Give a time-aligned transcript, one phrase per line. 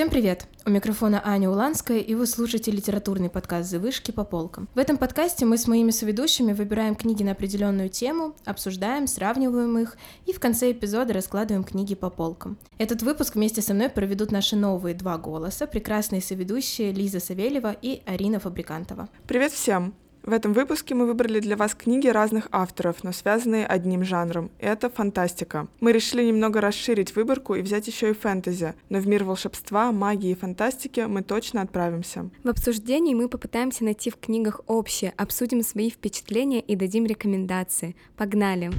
[0.00, 0.46] Всем привет!
[0.64, 4.66] У микрофона Аня Уланская, и вы слушаете литературный подкаст «Завышки по полкам».
[4.74, 9.98] В этом подкасте мы с моими соведущими выбираем книги на определенную тему, обсуждаем, сравниваем их,
[10.24, 12.56] и в конце эпизода раскладываем книги по полкам.
[12.78, 18.00] Этот выпуск вместе со мной проведут наши новые два голоса, прекрасные соведущие Лиза Савельева и
[18.06, 19.10] Арина Фабрикантова.
[19.26, 19.92] Привет всем!
[20.22, 24.50] В этом выпуске мы выбрали для вас книги разных авторов, но связанные одним жанром.
[24.58, 25.66] Это фантастика.
[25.80, 30.30] Мы решили немного расширить выборку и взять еще и фэнтези, но в мир волшебства, магии
[30.30, 32.28] и фантастики мы точно отправимся.
[32.44, 37.96] В обсуждении мы попытаемся найти в книгах общее, обсудим свои впечатления и дадим рекомендации.
[38.16, 38.70] Погнали!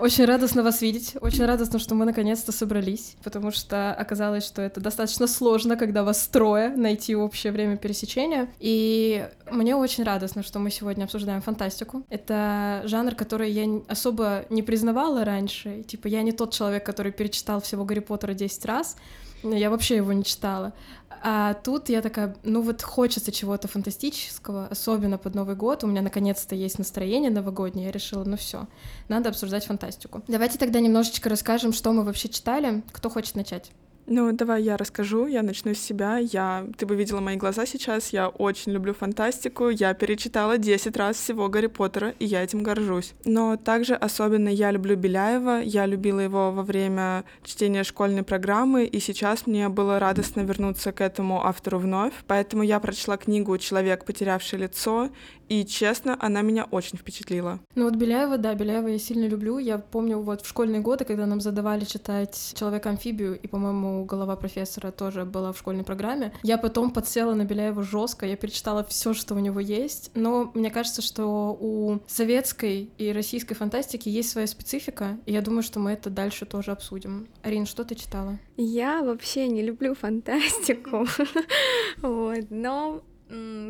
[0.00, 4.80] Очень радостно вас видеть, очень радостно, что мы наконец-то собрались, потому что оказалось, что это
[4.80, 8.48] достаточно сложно, когда вас трое, найти общее время пересечения.
[8.60, 12.02] И мне очень радостно, что мы сегодня обсуждаем фантастику.
[12.08, 15.82] Это жанр, который я особо не признавала раньше.
[15.82, 18.96] Типа, я не тот человек, который перечитал всего Гарри Поттера 10 раз,
[19.42, 20.72] я вообще его не читала.
[21.22, 25.84] А тут я такая, ну вот хочется чего-то фантастического, особенно под Новый год.
[25.84, 27.86] У меня наконец-то есть настроение новогоднее.
[27.86, 28.66] Я решила, ну все,
[29.08, 30.22] надо обсуждать фантастику.
[30.28, 32.82] Давайте тогда немножечко расскажем, что мы вообще читали.
[32.92, 33.70] Кто хочет начать?
[34.12, 36.18] Ну, давай я расскажу, я начну с себя.
[36.18, 41.16] Я, ты бы видела мои глаза сейчас, я очень люблю фантастику, я перечитала 10 раз
[41.16, 43.14] всего Гарри Поттера, и я этим горжусь.
[43.24, 48.98] Но также особенно я люблю Беляева, я любила его во время чтения школьной программы, и
[48.98, 54.58] сейчас мне было радостно вернуться к этому автору вновь, поэтому я прочла книгу «Человек, потерявший
[54.58, 55.10] лицо»,
[55.50, 57.58] и, честно, она меня очень впечатлила.
[57.74, 59.58] Ну вот Беляева, да, Беляева я сильно люблю.
[59.58, 64.92] Я помню вот в школьные годы, когда нам задавали читать «Человека-амфибию», и, по-моему, голова профессора
[64.92, 69.34] тоже была в школьной программе, я потом подсела на Беляева жестко, я перечитала все, что
[69.34, 75.18] у него есть, но мне кажется, что у советской и российской фантастики есть своя специфика,
[75.26, 77.26] и я думаю, что мы это дальше тоже обсудим.
[77.42, 78.38] Арин, что ты читала?
[78.56, 81.06] Я вообще не люблю фантастику,
[82.02, 83.02] вот, но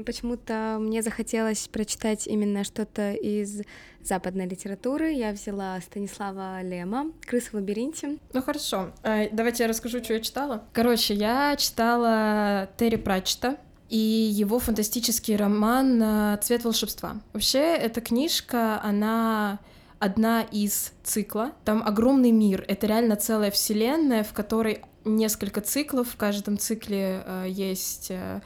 [0.07, 3.63] Почему-то мне захотелось прочитать именно что-то из
[4.03, 5.13] западной литературы.
[5.13, 8.19] Я взяла Станислава Лема «Крыс в лабиринте».
[8.33, 10.65] Ну хорошо, а, давайте я расскажу, что я читала.
[10.73, 13.59] Короче, я читала Терри Пратчета,
[13.91, 17.17] и его фантастический роман «Цвет волшебства».
[17.33, 19.59] Вообще, эта книжка, она
[20.01, 21.53] одна из цикла.
[21.65, 22.65] Там огромный мир.
[22.67, 26.09] Это реально целая вселенная, в которой несколько циклов.
[26.09, 28.41] В каждом цикле э, есть э,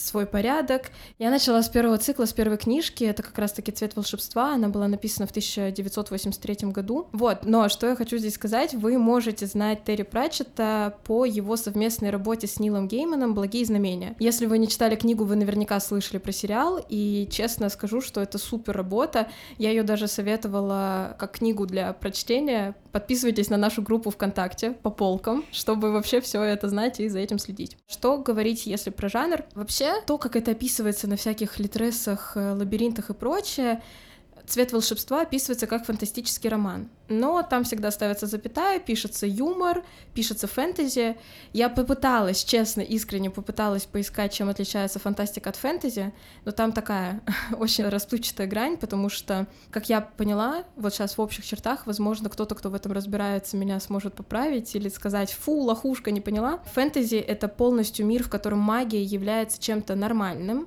[0.00, 0.90] свой порядок.
[1.18, 3.04] Я начала с первого цикла, с первой книжки.
[3.04, 4.54] Это как раз-таки «Цвет волшебства».
[4.54, 7.08] Она была написана в 1983 году.
[7.12, 12.10] Вот, но что я хочу здесь сказать, вы можете знать Терри Пратчета по его совместной
[12.10, 14.16] работе с Нилом Гейманом «Благие знамения».
[14.18, 18.38] Если вы не читали книгу, вы наверняка слышали про сериал, и честно скажу, что это
[18.38, 19.28] супер работа.
[19.58, 22.74] Я ее даже советовала как книгу для прочтения.
[22.92, 27.38] Подписывайтесь на нашу группу ВКонтакте по полкам, чтобы вообще все это знать и за этим
[27.38, 27.76] следить.
[27.88, 29.44] Что говорить, если про жанр?
[29.54, 33.82] Вообще, то, как это описывается на всяких литресах, э, лабиринтах и прочее,
[34.50, 41.16] «Цвет волшебства» описывается как фантастический роман, но там всегда ставится запятая, пишется юмор, пишется фэнтези.
[41.52, 46.12] Я попыталась, честно, искренне попыталась поискать, чем отличается фантастика от фэнтези,
[46.44, 47.20] но там такая
[47.60, 52.56] очень расплывчатая грань, потому что, как я поняла, вот сейчас в общих чертах, возможно, кто-то,
[52.56, 56.58] кто в этом разбирается, меня сможет поправить или сказать «фу, лохушка, не поняла».
[56.74, 60.66] Фэнтези— это полностью мир, в котором магия является чем-то нормальным,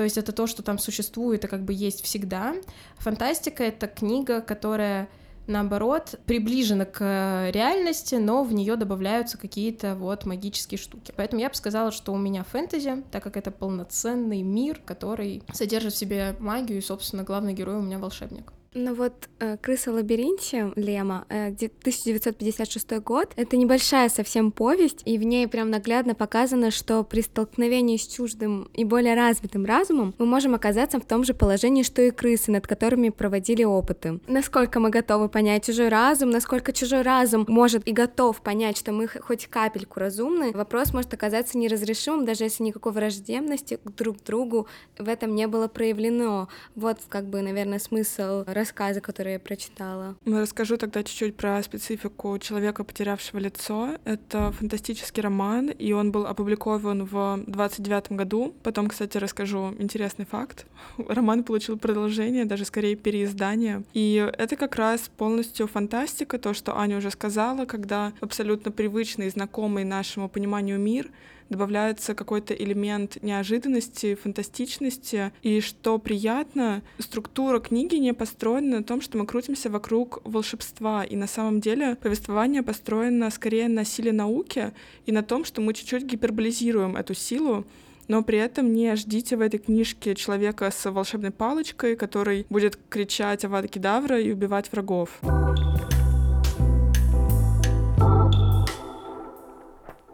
[0.00, 2.54] то есть это то, что там существует и как бы есть всегда.
[3.00, 5.10] Фантастика— это книга, которая
[5.46, 11.12] наоборот, приближена к реальности, но в нее добавляются какие-то вот магические штуки.
[11.14, 15.92] Поэтому я бы сказала, что у меня фэнтези, так как это полноценный мир, который содержит
[15.92, 18.54] в себе магию, и, собственно, главный герой у меня волшебник.
[18.72, 25.18] Ну вот э, «Крыса в лабиринте» Лема, э, 1956 год, это небольшая совсем повесть, и
[25.18, 30.26] в ней прям наглядно показано, что при столкновении с чуждым и более развитым разумом мы
[30.26, 34.20] можем оказаться в том же положении, что и крысы, над которыми проводили опыты.
[34.28, 39.08] Насколько мы готовы понять чужой разум, насколько чужой разум может и готов понять, что мы
[39.08, 45.08] хоть капельку разумны, вопрос может оказаться неразрешимым, даже если никакой враждебности друг к другу в
[45.08, 46.48] этом не было проявлено.
[46.76, 50.16] Вот как бы, наверное, смысл рассказы, которые я прочитала.
[50.26, 53.96] Расскажу тогда чуть-чуть про специфику человека, потерявшего лицо.
[54.04, 58.54] Это фантастический роман, и он был опубликован в 29 году.
[58.62, 60.66] Потом, кстати, расскажу интересный факт.
[61.08, 63.82] Роман получил продолжение, даже скорее переиздание.
[63.94, 69.84] И это как раз полностью фантастика, то, что Аня уже сказала, когда абсолютно привычный, знакомый
[69.84, 71.10] нашему пониманию мир
[71.50, 79.18] добавляется какой-то элемент неожиданности, фантастичности, и что приятно, структура книги не построена на том, что
[79.18, 84.72] мы крутимся вокруг волшебства, и на самом деле повествование построено скорее на силе науки
[85.06, 87.66] и на том, что мы чуть-чуть гиперболизируем эту силу,
[88.08, 93.44] но при этом не ждите в этой книжке человека с волшебной палочкой, который будет кричать
[93.44, 95.20] «Авада Кедавра» и убивать врагов.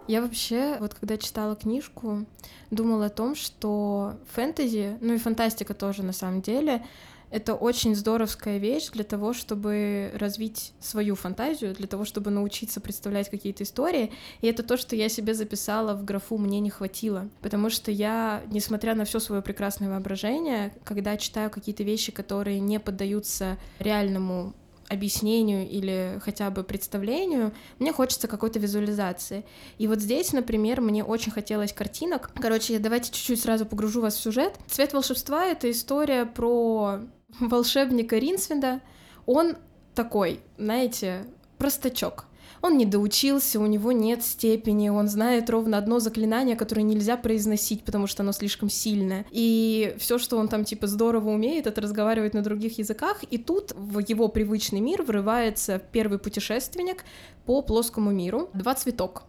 [0.09, 2.27] Я вообще, вот когда читала книжку,
[2.71, 6.85] думала о том, что фэнтези, ну и фантастика тоже на самом деле,
[7.31, 13.29] это очень здоровская вещь для того, чтобы развить свою фантазию, для того, чтобы научиться представлять
[13.31, 14.13] какие-то истории.
[14.43, 17.29] И это то, что я себе записала в графу «мне не хватило».
[17.43, 22.79] Потому что я, несмотря на все свое прекрасное воображение, когда читаю какие-то вещи, которые не
[22.79, 24.55] поддаются реальному
[24.89, 29.45] объяснению или хотя бы представлению, мне хочется какой-то визуализации.
[29.79, 32.31] И вот здесь, например, мне очень хотелось картинок.
[32.41, 34.59] Короче, давайте чуть-чуть сразу погружу вас в сюжет.
[34.69, 37.01] «Цвет волшебства»— это история про
[37.41, 38.81] волшебника Ринсвинда.
[39.27, 39.57] Он
[39.95, 41.27] такой, знаете,
[41.59, 42.27] простачок.
[42.63, 47.85] Он не доучился, у него нет степени, он знает ровно одно заклинание, которое нельзя произносить,
[47.85, 49.27] потому что оно слишком сильное.
[49.31, 53.23] И все, что он там типа здорово умеет, это разговаривать на других языках.
[53.31, 57.05] И тут в его привычный мир врывается первый путешественник
[57.45, 59.25] по плоскому миру, два цветок.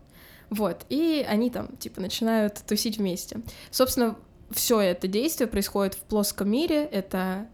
[0.50, 3.42] Вот, и они там, типа, начинают тусить вместе.
[3.70, 4.16] Собственно,
[4.50, 7.48] все это действие происходит в плоском мире, это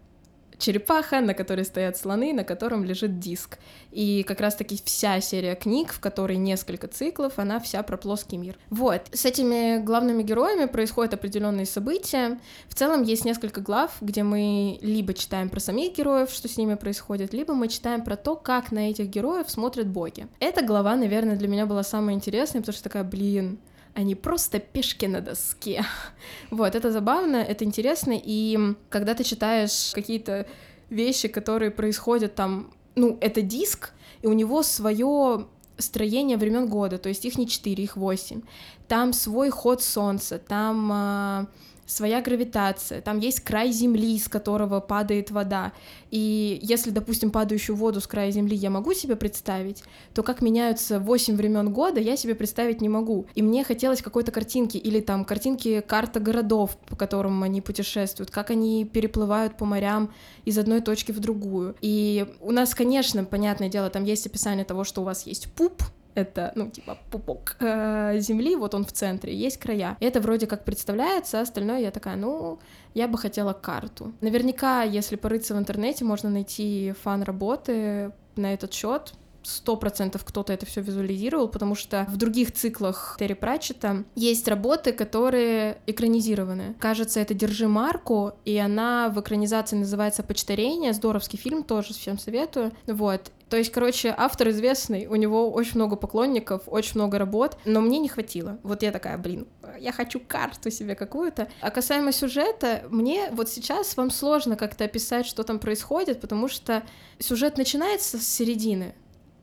[0.58, 3.58] черепаха, на которой стоят слоны, на котором лежит диск.
[3.90, 8.58] И как раз-таки вся серия книг, в которой несколько циклов, она вся про плоский мир.
[8.70, 12.38] Вот, с этими главными героями происходят определенные события.
[12.68, 16.74] В целом есть несколько глав, где мы либо читаем про самих героев, что с ними
[16.74, 20.26] происходит, либо мы читаем про то, как на этих героев смотрят боги.
[20.40, 23.58] Эта глава, наверное, для меня была самая интересная, потому что такая, блин,
[23.94, 25.84] они просто пешки на доске.
[26.50, 30.46] Вот, это забавно, это интересно, и когда ты читаешь какие-то
[30.90, 33.92] вещи, которые происходят там, ну, это диск,
[34.22, 35.46] и у него свое
[35.78, 38.42] строение времен года, то есть их не 4, их 8.
[38.88, 41.46] Там свой ход солнца, там а,
[41.86, 45.72] своя гравитация, там есть край Земли, с которого падает вода.
[46.10, 49.82] И если, допустим, падающую воду с края Земли я могу себе представить,
[50.14, 53.26] то как меняются 8 времен года, я себе представить не могу.
[53.34, 58.50] И мне хотелось какой-то картинки, или там картинки карта городов, по которым они путешествуют, как
[58.50, 60.12] они переплывают по морям
[60.44, 61.74] из одной точки в другую.
[61.80, 65.82] И у нас, конечно, понятное дело, там есть описание того, что у вас есть пуп,
[66.14, 69.96] это, ну, типа, пупок э, земли, вот он в центре, есть края.
[70.00, 72.58] Это вроде как представляется, остальное я такая, ну,
[72.94, 74.12] я бы хотела карту.
[74.20, 79.14] Наверняка, если порыться в интернете, можно найти фан-работы на этот счет,
[79.44, 84.92] сто процентов кто-то это все визуализировал, потому что в других циклах Терри Пратчета есть работы,
[84.92, 86.74] которые экранизированы.
[86.80, 92.72] Кажется, это «Держи марку», и она в экранизации называется «Почтарение», здоровский фильм, тоже всем советую.
[92.86, 93.30] Вот.
[93.48, 97.98] То есть, короче, автор известный, у него очень много поклонников, очень много работ, но мне
[97.98, 98.58] не хватило.
[98.62, 99.46] Вот я такая, блин,
[99.78, 101.48] я хочу карту себе какую-то.
[101.60, 106.82] А касаемо сюжета, мне вот сейчас вам сложно как-то описать, что там происходит, потому что
[107.18, 108.94] сюжет начинается с середины,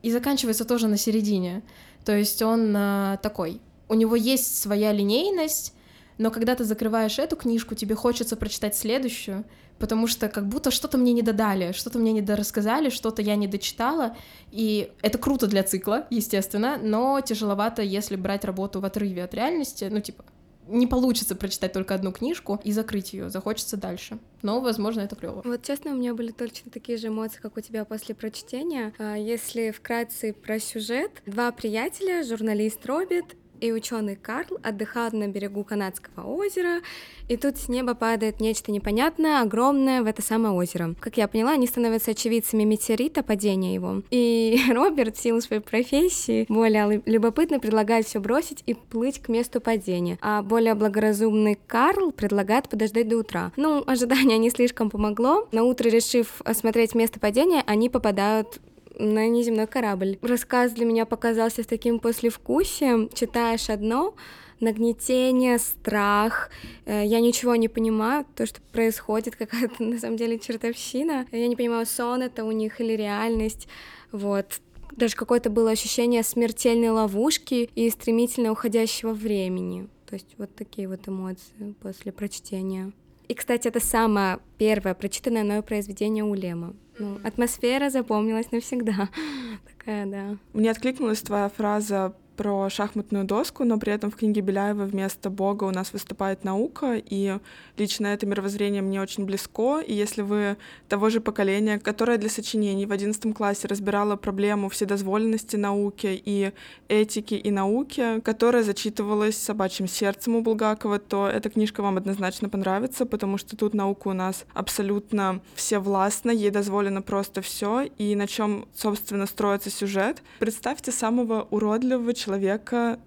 [0.02, 1.62] и заканчивается тоже на середине.
[2.04, 3.60] То есть он а, такой.
[3.88, 5.74] У него есть своя линейность,
[6.18, 9.44] но когда ты закрываешь эту книжку, тебе хочется прочитать следующую,
[9.78, 13.48] потому что как будто что-то мне не додали, что-то мне не дорассказали, что-то я не
[13.48, 14.16] дочитала,
[14.50, 19.88] и это круто для цикла, естественно, но тяжеловато, если брать работу в отрыве от реальности,
[19.90, 20.24] ну, типа,
[20.66, 24.18] не получится прочитать только одну книжку и закрыть ее, захочется дальше.
[24.42, 25.42] Но, возможно, это клево.
[25.44, 28.92] Вот честно, у меня были точно такие же эмоции, как у тебя после прочтения.
[28.98, 35.62] А, если вкратце про сюжет, два приятеля, журналист Робит и ученый Карл отдыхают на берегу
[35.62, 36.80] канадского озера,
[37.28, 40.94] и тут с неба падает нечто непонятное, огромное в это самое озеро.
[40.98, 44.02] Как я поняла, они становятся очевидцами метеорита, падения его.
[44.10, 49.60] И Роберт, в силу своей профессии, более любопытно предлагает все бросить и плыть к месту
[49.60, 53.52] падения, а более благоразумный Карл предлагает подождать до утра.
[53.56, 55.46] Ну, ожидание не слишком помогло.
[55.52, 58.60] На утро, решив осмотреть место падения, они попадают
[58.98, 60.18] на неземной корабль.
[60.22, 63.08] Рассказ для меня показался с таким послевкусием.
[63.12, 64.14] Читаешь одно,
[64.60, 66.50] нагнетение, страх.
[66.86, 71.26] Э, я ничего не понимаю, то, что происходит, какая-то на самом деле чертовщина.
[71.30, 73.68] Я не понимаю, сон это у них или реальность.
[74.12, 74.60] Вот.
[74.92, 79.88] Даже какое-то было ощущение смертельной ловушки и стремительно уходящего времени.
[80.06, 82.92] То есть вот такие вот эмоции после прочтения.
[83.28, 86.74] И, кстати, это самое первое прочитанное мною произведение у Лема.
[86.98, 89.08] Ну, атмосфера запомнилась навсегда.
[89.78, 90.36] Такая, да.
[90.52, 95.62] Мне откликнулась твоя фраза про шахматную доску, но при этом в книге Беляева вместо Бога
[95.62, 97.38] у нас выступает наука, и
[97.76, 100.56] лично это мировоззрение мне очень близко, и если вы
[100.88, 106.50] того же поколения, которое для сочинений в одиннадцатом классе разбирало проблему вседозволенности науки и
[106.88, 113.06] этики и науки, которая зачитывалась собачьим сердцем у Булгакова, то эта книжка вам однозначно понравится,
[113.06, 118.66] потому что тут наука у нас абсолютно всевластна, ей дозволено просто все, и на чем,
[118.74, 120.24] собственно, строится сюжет.
[120.40, 122.31] Представьте самого уродливого человека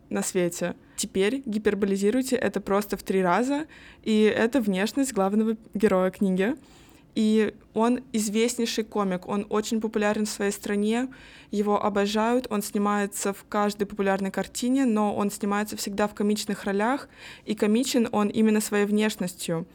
[0.10, 0.76] на свете.
[0.96, 3.66] Теперь гиперболизируйте это просто в три раза,
[4.04, 6.56] и это внешность главного героя книги.
[7.16, 11.08] И он известнейший комик, он очень популярен в своей стране,
[11.50, 17.08] его обожают, он снимается в каждой популярной картине, но он снимается всегда в комичных ролях,
[17.46, 19.66] и комичен он именно своей внешностью.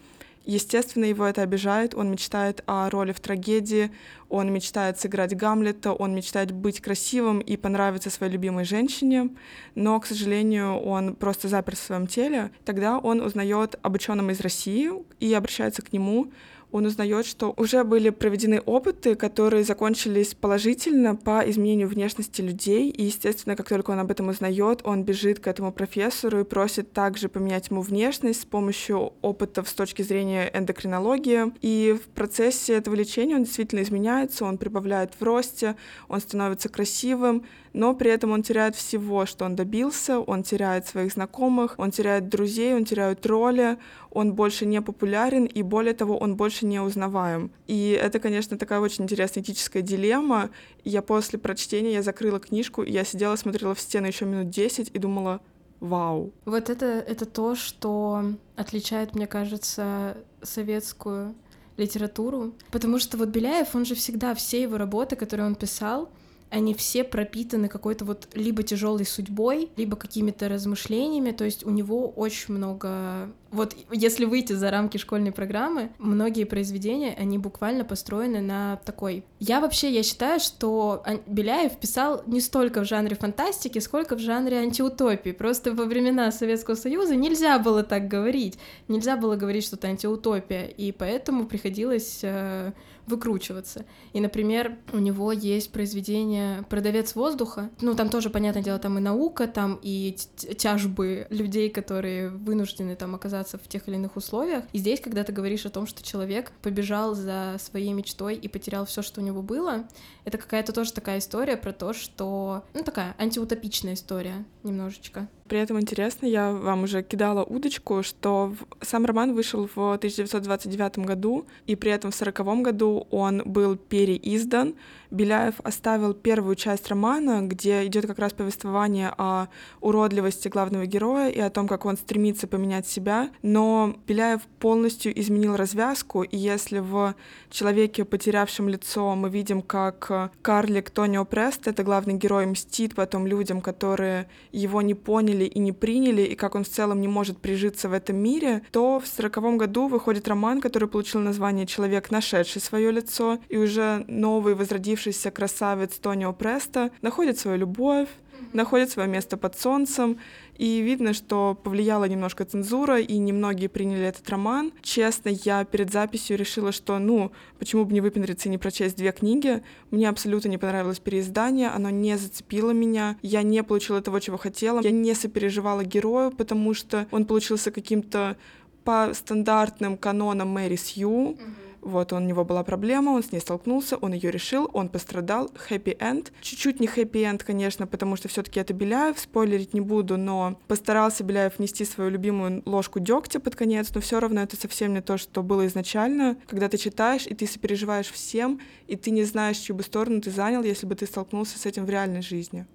[0.47, 3.91] Естественно, его это обижает, он мечтает о роли в трагедии,
[4.29, 9.31] он мечтает сыграть Гамлета, он мечтает быть красивым и понравиться своей любимой женщине,
[9.75, 12.51] но, к сожалению, он просто запер в своем теле.
[12.65, 16.33] Тогда он узнает об ученом из России и обращается к нему,
[16.73, 22.91] он узнает, что уже были проведены опыты, которые закончились положительно по изменению внешности людей.
[22.91, 26.93] И, естественно, как только он об этом узнает, он бежит к этому профессору и просит
[26.93, 31.53] также поменять ему внешность с помощью опытов с точки зрения эндокринологии.
[31.61, 35.77] И в процессе этого лечения он действительно изменяется, он прибавляет в росте,
[36.09, 41.13] он становится красивым, но при этом он теряет всего, что он добился, он теряет своих
[41.13, 43.79] знакомых, он теряет друзей, он теряет роли,
[44.11, 47.53] он больше не популярен, и более того, он больше не узнаваем.
[47.67, 50.51] И это, конечно, такая очень интересная этическая дилемма.
[50.85, 54.91] Я после прочтения, я закрыла книжку, и я сидела, смотрела в стену еще минут 10
[54.93, 55.41] и думала,
[55.79, 56.33] вау.
[56.45, 58.25] Вот это, это то, что
[58.57, 61.35] отличает, мне кажется, советскую
[61.77, 62.53] литературу.
[62.71, 66.11] Потому что вот Беляев, он же всегда, все его работы, которые он писал,
[66.51, 71.31] они все пропитаны какой-то вот либо тяжелой судьбой, либо какими-то размышлениями.
[71.31, 77.17] То есть у него очень много вот если выйти за рамки школьной программы, многие произведения,
[77.19, 79.25] они буквально построены на такой...
[79.41, 84.59] Я вообще, я считаю, что Беляев писал не столько в жанре фантастики, сколько в жанре
[84.59, 85.31] антиутопии.
[85.31, 88.57] Просто во времена Советского Союза нельзя было так говорить.
[88.87, 92.73] Нельзя было говорить, что это антиутопия, и поэтому приходилось э,
[93.07, 93.85] выкручиваться.
[94.13, 97.71] И, например, у него есть произведение «Продавец воздуха».
[97.81, 100.17] Ну, там тоже, понятное дело, там и наука, там и
[100.57, 104.65] тяжбы людей, которые вынуждены там оказаться в тех или иных условиях.
[104.73, 108.87] И здесь, когда ты говоришь о том, что человек побежал за своей мечтой и потерял
[108.87, 109.89] все, что у него было,
[110.25, 112.65] это какая-то тоже такая история про то, что...
[112.75, 115.29] Ну, такая антиутопичная история немножечко.
[115.51, 121.45] При этом интересно, я вам уже кидала удочку, что сам роман вышел в 1929 году,
[121.67, 124.75] и при этом в 1940 году он был переиздан.
[125.11, 129.49] Беляев оставил первую часть романа, где идет как раз повествование о
[129.81, 135.57] уродливости главного героя и о том, как он стремится поменять себя, но Беляев полностью изменил
[135.57, 137.15] развязку, и если в
[137.51, 143.61] человеке, потерявшем лицо, мы видим, как карлик Тонио Прест, это главный герой, мстит потом людям,
[143.61, 147.89] которые его не поняли и не приняли, и как он в целом не может прижиться
[147.89, 152.93] в этом мире, то в сороковом году выходит роман, который получил название «Человек, нашедший свое
[152.93, 155.00] лицо», и уже новый возродившийся
[155.31, 158.09] красавец Тонио Преста находит свою любовь,
[158.53, 160.19] находит свое место под солнцем,
[160.57, 164.73] и видно, что повлияла немножко цензура, и немногие приняли этот роман.
[164.83, 169.13] Честно, я перед записью решила, что, ну, почему бы не выпендриться и не прочесть две
[169.13, 169.63] книги.
[169.91, 174.81] Мне абсолютно не понравилось переиздание, оно не зацепило меня, я не получила того, чего хотела,
[174.83, 178.37] я не сопереживала герою, потому что он получился каким-то
[178.85, 181.11] по стандартным канонам Мэри Сью.
[181.11, 185.51] Mm-hmm вот, у него была проблема, он с ней столкнулся, он ее решил, он пострадал.
[185.69, 186.29] Happy end.
[186.41, 191.25] Чуть-чуть не happy end, конечно, потому что все-таки это Беляев, спойлерить не буду, но постарался
[191.25, 195.17] Беляев нести свою любимую ложку дегтя под конец, но все равно это совсем не то,
[195.17, 196.37] что было изначально.
[196.47, 200.31] Когда ты читаешь, и ты сопереживаешь всем, и ты не знаешь, чью бы сторону ты
[200.31, 202.67] занял, если бы ты столкнулся с этим в реальной жизни.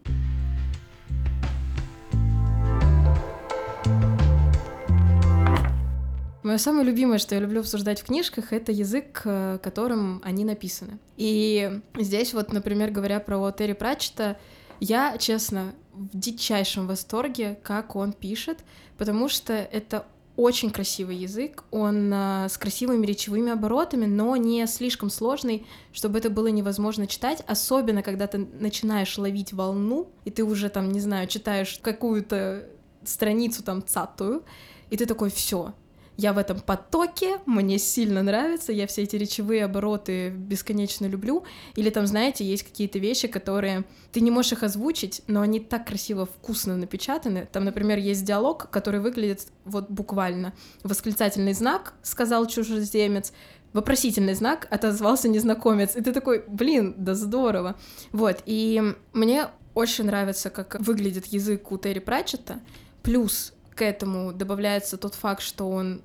[6.45, 10.99] Мое самое любимое, что я люблю обсуждать в книжках, это язык, э, которым они написаны.
[11.17, 14.37] И здесь вот, например, говоря про Терри Пратчета,
[14.79, 18.59] я, честно, в дичайшем восторге, как он пишет,
[18.99, 25.09] потому что это очень красивый язык, он э, с красивыми речевыми оборотами, но не слишком
[25.09, 30.69] сложный, чтобы это было невозможно читать, особенно когда ты начинаешь ловить волну, и ты уже
[30.69, 32.67] там, не знаю, читаешь какую-то
[33.03, 34.43] страницу там цатую,
[34.91, 35.73] и ты такой, все,
[36.17, 41.43] я в этом потоке, мне сильно нравится, я все эти речевые обороты бесконечно люблю.
[41.75, 45.87] Или там, знаете, есть какие-то вещи, которые ты не можешь их озвучить, но они так
[45.87, 47.47] красиво, вкусно напечатаны.
[47.51, 50.53] Там, например, есть диалог, который выглядит вот буквально.
[50.83, 53.33] Восклицательный знак, сказал чужеземец,
[53.73, 55.95] вопросительный знак, отозвался незнакомец.
[55.97, 57.75] И ты такой, блин, да здорово.
[58.13, 58.81] Вот, и
[59.11, 62.61] мне очень нравится, как выглядит язык у Терри Пратчета.
[63.03, 66.01] Плюс к этому добавляется тот факт, что он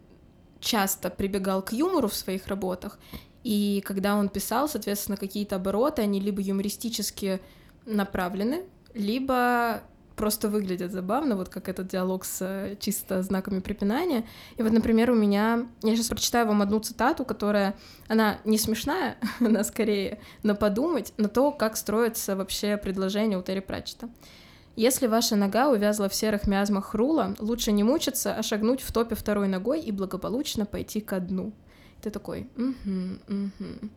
[0.60, 2.98] часто прибегал к юмору в своих работах,
[3.42, 7.40] и когда он писал, соответственно, какие-то обороты, они либо юмористически
[7.86, 9.82] направлены, либо
[10.16, 14.26] просто выглядят забавно, вот как этот диалог с э, чисто знаками препинания.
[14.58, 15.66] И вот, например, у меня...
[15.82, 17.74] Я сейчас прочитаю вам одну цитату, которая...
[18.06, 23.60] Она не смешная, она скорее на подумать, на то, как строится вообще предложение у Терри
[23.60, 24.10] Пратчета.
[24.80, 29.14] Если ваша нога увязла в серых миазмах рула, лучше не мучиться, а шагнуть в топе
[29.14, 31.52] второй ногой и благополучно пойти ко дну.
[32.00, 33.90] Ты такой, угу, угу.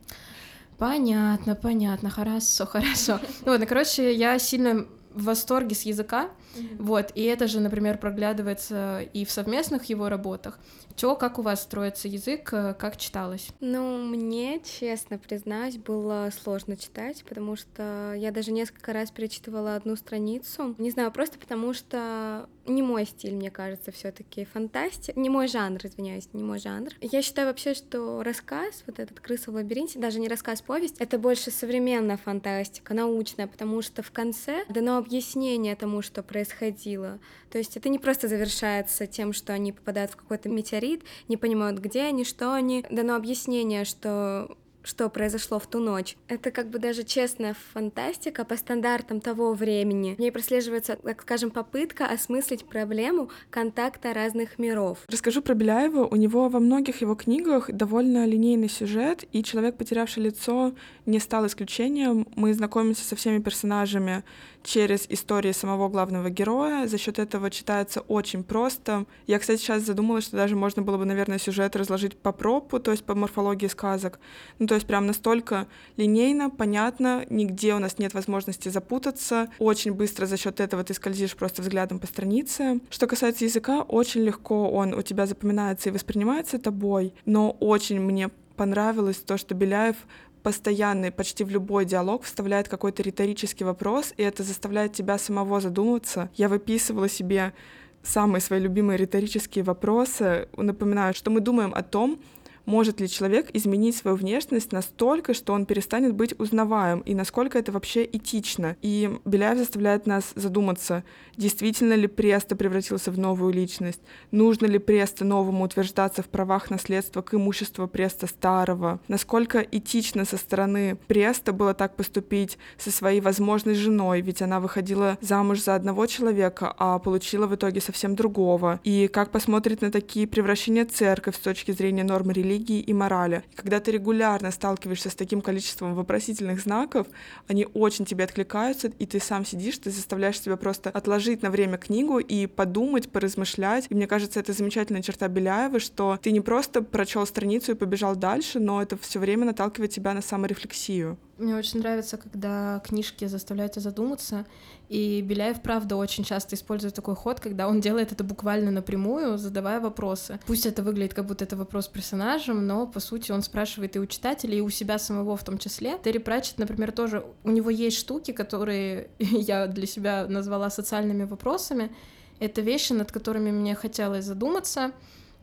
[0.78, 3.22] Понятно, понятно, хорошо, хорошо.
[3.46, 6.76] Вот, ну, короче, я сильно в восторге с языка, mm-hmm.
[6.80, 10.60] вот, и это же, например, проглядывается и в совместных его работах.
[10.96, 13.48] Чё, как у вас строится язык, э, как читалось?
[13.60, 19.96] Ну, мне, честно признаюсь, было сложно читать, потому что я даже несколько раз перечитывала одну
[19.96, 20.76] страницу.
[20.78, 25.20] Не знаю, просто потому что не мой стиль, мне кажется, все таки фантастика.
[25.20, 26.92] Не мой жанр, извиняюсь, не мой жанр.
[27.02, 31.18] Я считаю вообще, что рассказ, вот этот «Крыса в лабиринте», даже не рассказ, повесть, это
[31.18, 37.20] больше современная фантастика, научная, потому что в конце дано объяснение тому, что происходило.
[37.50, 41.80] То есть это не просто завершается тем, что они попадают в какой-то метеорит, не понимают,
[41.80, 42.86] где они, что они.
[42.90, 46.16] Дано объяснение, что что произошло в ту ночь.
[46.28, 50.16] Это как бы даже честная фантастика по стандартам того времени.
[50.16, 55.00] В ней прослеживается, так скажем, попытка осмыслить проблему контакта разных миров.
[55.08, 56.06] Расскажу про Беляева.
[56.06, 60.74] У него во многих его книгах довольно линейный сюжет, и «Человек, потерявший лицо»
[61.06, 62.28] не стал исключением.
[62.36, 64.24] Мы знакомимся со всеми персонажами
[64.64, 66.88] через истории самого главного героя.
[66.88, 69.06] За счет этого читается очень просто.
[69.28, 72.92] Я, кстати, сейчас задумалась, что даже можно было бы, наверное, сюжет разложить по пропу, то
[72.92, 74.20] есть по морфологии сказок.
[74.60, 79.50] Ну, то есть прям настолько линейно, понятно, нигде у нас нет возможности запутаться.
[79.60, 82.80] Очень быстро за счет этого ты скользишь просто взглядом по странице.
[82.90, 88.30] Что касается языка, очень легко он у тебя запоминается и воспринимается тобой, но очень мне
[88.56, 89.96] понравилось то, что Беляев
[90.42, 96.32] постоянный, почти в любой диалог вставляет какой-то риторический вопрос, и это заставляет тебя самого задуматься.
[96.34, 97.54] Я выписывала себе
[98.02, 100.48] самые свои любимые риторические вопросы.
[100.58, 102.18] Напоминаю, что мы думаем о том,
[102.66, 107.72] может ли человек изменить свою внешность настолько, что он перестанет быть узнаваем, и насколько это
[107.72, 108.76] вообще этично.
[108.82, 111.04] И Беляев заставляет нас задуматься,
[111.38, 117.22] действительно ли Преста превратился в новую личность, нужно ли Преста новому утверждаться в правах наследства
[117.22, 123.76] к имуществу Преста старого, насколько этично со стороны Преста было так поступить со своей возможной
[123.76, 129.08] женой, ведь она выходила замуж за одного человека, а получила в итоге совсем другого, и
[129.08, 133.44] как посмотрит на такие превращения церковь с точки зрения нормы религии, религии и морали.
[133.56, 137.08] когда ты регулярно сталкиваешься с таким количеством вопросительных знаков,
[137.48, 141.78] они очень тебе откликаются, и ты сам сидишь, ты заставляешь себя просто отложить на время
[141.78, 143.88] книгу и подумать, поразмышлять.
[143.90, 148.16] И мне кажется, это замечательная черта Беляева, что ты не просто прочел страницу и побежал
[148.16, 151.18] дальше, но это все время наталкивает тебя на саморефлексию.
[151.38, 154.46] Мне очень нравится, когда книжки заставляют тебя задуматься,
[154.88, 159.80] и Беляев, правда, очень часто использует такой ход, когда он делает это буквально напрямую, задавая
[159.80, 160.40] вопросы.
[160.46, 164.06] Пусть это выглядит, как будто это вопрос персонажем, но, по сути, он спрашивает и у
[164.06, 165.98] читателей, и у себя самого в том числе.
[166.04, 171.92] Терри Пратчет, например, тоже, у него есть штуки, которые я для себя назвала социальными вопросами.
[172.40, 174.92] Это вещи, над которыми мне хотелось задуматься,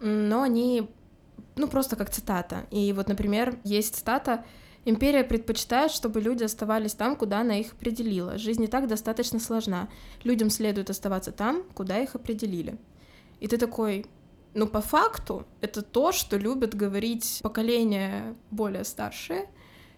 [0.01, 0.89] но они,
[1.57, 2.67] ну, просто как цитата.
[2.71, 4.45] И вот, например, есть цитата
[4.87, 8.39] Империя предпочитает, чтобы люди оставались там, куда она их определила.
[8.39, 9.89] Жизнь и так достаточно сложна.
[10.25, 12.79] Людям следует оставаться там, куда их определили.
[13.41, 14.07] И ты такой,
[14.55, 19.49] ну, по факту, это то, что любят говорить поколения более старшие,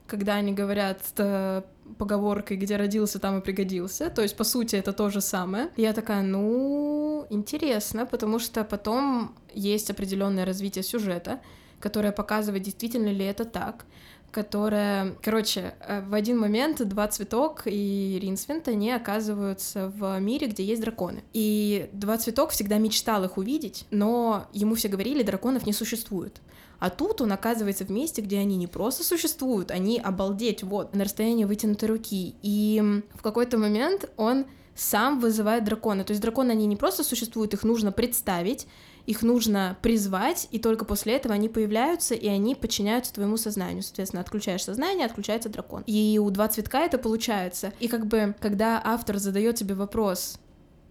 [0.08, 1.62] когда они говорят э,
[1.96, 4.10] поговоркой, где родился, там и пригодился.
[4.10, 5.70] То есть, по сути, это то же самое.
[5.76, 11.40] Я такая, ну, интересно, потому что потом есть определенное развитие сюжета,
[11.78, 13.86] которое показывает, действительно ли это так
[14.32, 15.14] которая...
[15.22, 20.82] Короче, э, в один момент два цветок и Ринсвинт, они оказываются в мире, где есть
[20.82, 21.22] драконы.
[21.32, 26.40] И два цветок всегда мечтал их увидеть, но ему все говорили, драконов не существует.
[26.80, 31.04] А тут он оказывается в месте, где они не просто существуют, они обалдеть, вот, на
[31.04, 32.34] расстоянии вытянутой руки.
[32.42, 32.82] И
[33.14, 36.02] в какой-то момент он сам вызывает дракона.
[36.02, 38.66] То есть драконы, они не просто существуют, их нужно представить,
[39.06, 43.82] их нужно призвать, и только после этого они появляются, и они подчиняются твоему сознанию.
[43.82, 45.82] Соответственно, отключаешь сознание, отключается дракон.
[45.86, 47.72] И у два цветка это получается.
[47.80, 50.38] И как бы, когда автор задает тебе вопрос,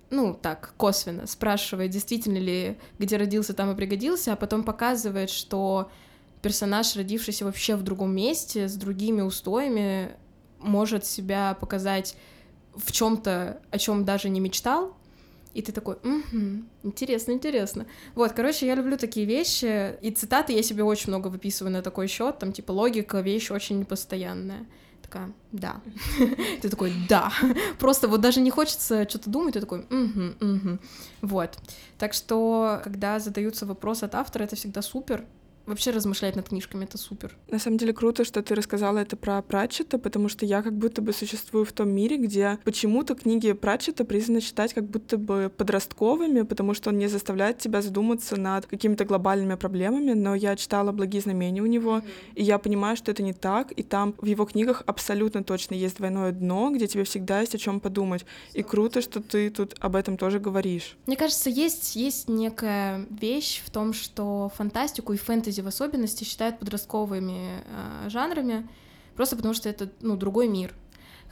[0.10, 5.90] ну, так, косвенно, спрашивает, действительно ли, где родился, там и пригодился, а потом показывает, что
[6.42, 10.18] персонаж, родившийся вообще в другом месте, с другими устоями,
[10.60, 12.16] может себя показать
[12.76, 14.98] в чем-то, о чем даже не мечтал,
[15.54, 17.86] и ты такой, угу, интересно, интересно.
[18.16, 22.08] Вот, короче, я люблю такие вещи, и цитаты я себе очень много выписываю на такой
[22.08, 24.66] счет, там, типа, логика, вещь очень непостоянная.
[25.02, 25.82] Такая, да.
[26.62, 27.34] Ты такой, да.
[27.80, 30.80] Просто вот даже не хочется что-то думать, ты такой, угу, угу.
[31.22, 31.58] Вот.
[31.98, 35.26] Так что, когда задаются вопросы от автора, это всегда супер,
[35.72, 37.36] вообще размышлять над книжками, это супер.
[37.48, 41.02] На самом деле круто, что ты рассказала это про Пратчета, потому что я как будто
[41.02, 46.44] бы существую в том мире, где почему-то книги Пратчета признаны читать как будто бы подростковыми,
[46.44, 51.22] потому что он не заставляет тебя задуматься над какими-то глобальными проблемами, но я читала «Благие
[51.22, 52.36] знамения» у него, mm-hmm.
[52.36, 55.98] и я понимаю, что это не так, и там в его книгах абсолютно точно есть
[55.98, 58.26] двойное дно, где тебе всегда есть о чем подумать.
[58.54, 60.98] И круто, что ты тут об этом тоже говоришь.
[61.08, 66.60] Мне кажется, есть, есть некая вещь в том, что фантастику и фэнтези в особенности считают
[66.60, 68.68] подростковыми э, жанрами,
[69.16, 70.74] просто потому что это ну, другой мир.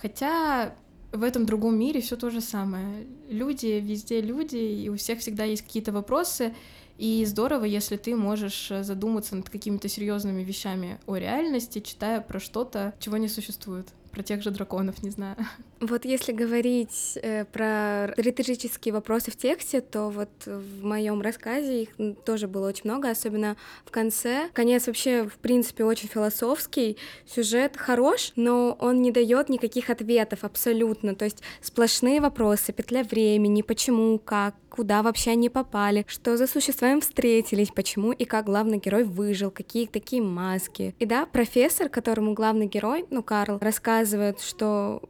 [0.01, 0.73] Хотя
[1.11, 3.07] в этом другом мире все то же самое.
[3.29, 6.53] Люди, везде люди, и у всех всегда есть какие-то вопросы.
[6.97, 12.93] И здорово, если ты можешь задуматься над какими-то серьезными вещами о реальности, читая про что-то,
[12.99, 15.35] чего не существует про тех же драконов, не знаю.
[15.79, 21.89] Вот если говорить э, про риторические вопросы в тексте, то вот в моем рассказе их
[22.25, 24.49] тоже было очень много, особенно в конце.
[24.51, 26.97] Конец вообще, в принципе, очень философский.
[27.25, 31.15] Сюжет хорош, но он не дает никаких ответов абсолютно.
[31.15, 36.91] То есть сплошные вопросы, петля времени, почему, как, куда вообще они попали, что за существа
[36.91, 40.93] им встретились, почему и как главный герой выжил, какие такие маски.
[40.99, 44.08] И да, профессор, которому главный герой, ну, Карл, рассказывает,
[44.39, 45.01] что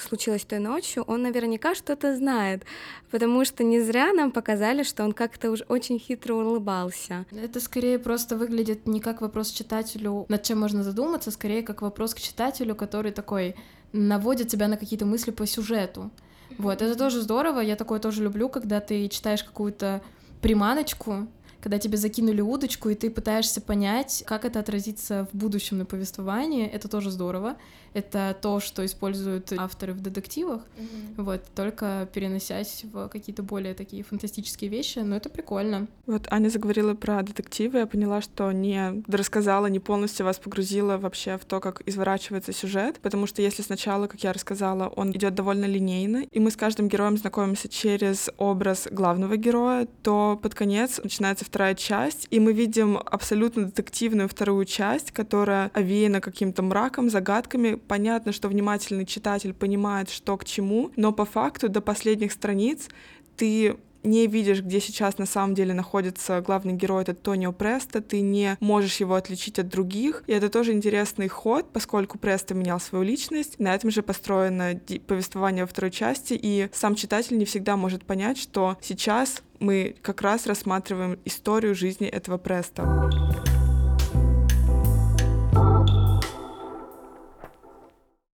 [0.00, 2.64] случилось той ночью, он наверняка что-то знает,
[3.10, 7.26] потому что не зря нам показали, что он как-то уж очень хитро улыбался.
[7.32, 12.14] Это скорее просто выглядит не как вопрос читателю, над чем можно задуматься, скорее как вопрос
[12.14, 13.54] к читателю, который такой
[13.92, 16.10] наводит тебя на какие-то мысли по сюжету.
[16.56, 20.02] Вот, это тоже здорово, я такое тоже люблю, когда ты читаешь какую-то
[20.40, 21.26] приманочку,
[21.60, 26.66] когда тебе закинули удочку, и ты пытаешься понять, как это отразится в будущем на повествовании,
[26.66, 27.56] это тоже здорово.
[27.94, 31.22] Это то, что используют авторы в детективах, mm-hmm.
[31.22, 35.88] вот, только переносясь в какие-то более такие фантастические вещи, но это прикольно.
[36.06, 41.38] Вот Аня заговорила про детективы, я поняла, что не рассказала, не полностью вас погрузила вообще
[41.38, 45.64] в то, как изворачивается сюжет, потому что если сначала, как я рассказала, он идет довольно
[45.64, 51.46] линейно, и мы с каждым героем знакомимся через образ главного героя, то под конец начинается
[51.48, 57.74] вторая часть, и мы видим абсолютно детективную вторую часть, которая овеяна каким-то мраком, загадками.
[57.74, 62.88] Понятно, что внимательный читатель понимает, что к чему, но по факту до последних страниц
[63.36, 68.20] ты не видишь, где сейчас на самом деле находится главный герой, это Тонио Преста, ты
[68.20, 70.24] не можешь его отличить от других.
[70.26, 73.58] И это тоже интересный ход, поскольку Преста менял свою личность.
[73.58, 78.38] На этом же построено повествование во второй части, и сам читатель не всегда может понять,
[78.38, 83.10] что сейчас мы как раз рассматриваем историю жизни этого Преста.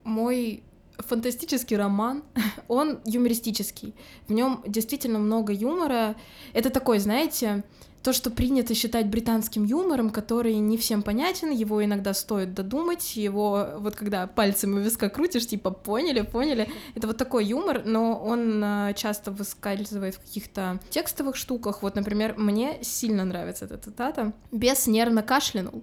[0.04, 0.62] Мой
[0.98, 2.22] фантастический роман,
[2.68, 3.94] он юмористический.
[4.28, 6.16] В нем действительно много юмора.
[6.52, 7.64] Это такой, знаете,
[8.04, 13.68] то, что принято считать британским юмором, который не всем понятен, его иногда стоит додумать, его
[13.78, 18.62] вот когда пальцем у виска крутишь, типа поняли, поняли, это вот такой юмор, но он
[18.62, 21.82] а, часто выскальзывает в каких-то текстовых штуках.
[21.82, 24.34] Вот, например, мне сильно нравится эта цитата.
[24.52, 25.82] «Бес нервно кашлянул».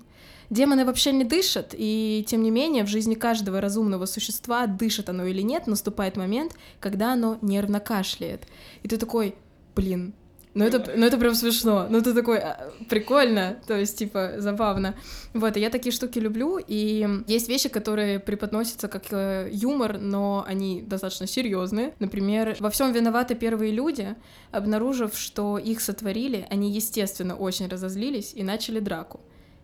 [0.52, 5.26] Демоны вообще не дышат, и тем не менее в жизни каждого разумного существа, дышит оно
[5.26, 8.44] или нет, наступает момент, когда оно нервно кашляет.
[8.84, 9.34] И ты такой,
[9.78, 10.14] блин,
[10.54, 11.88] ну это, ну это прям смешно.
[11.90, 14.96] Ну ты такой, а, прикольно, то есть, типа, забавно.
[15.34, 20.44] Вот, и я такие штуки люблю, и есть вещи, которые преподносятся как э, юмор, но
[20.46, 21.94] они достаточно серьезные.
[22.00, 24.18] Например, во всем виноваты первые люди,
[24.52, 29.22] обнаружив, что их сотворили, они, естественно, очень разозлились и начали драку.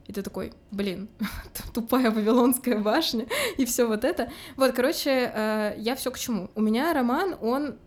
[0.07, 1.09] И ты такой, блин,
[1.73, 4.31] тупая Вавилонская башня и все вот это.
[4.55, 6.49] Вот, короче, э, я все к чему.
[6.55, 7.77] У меня роман, он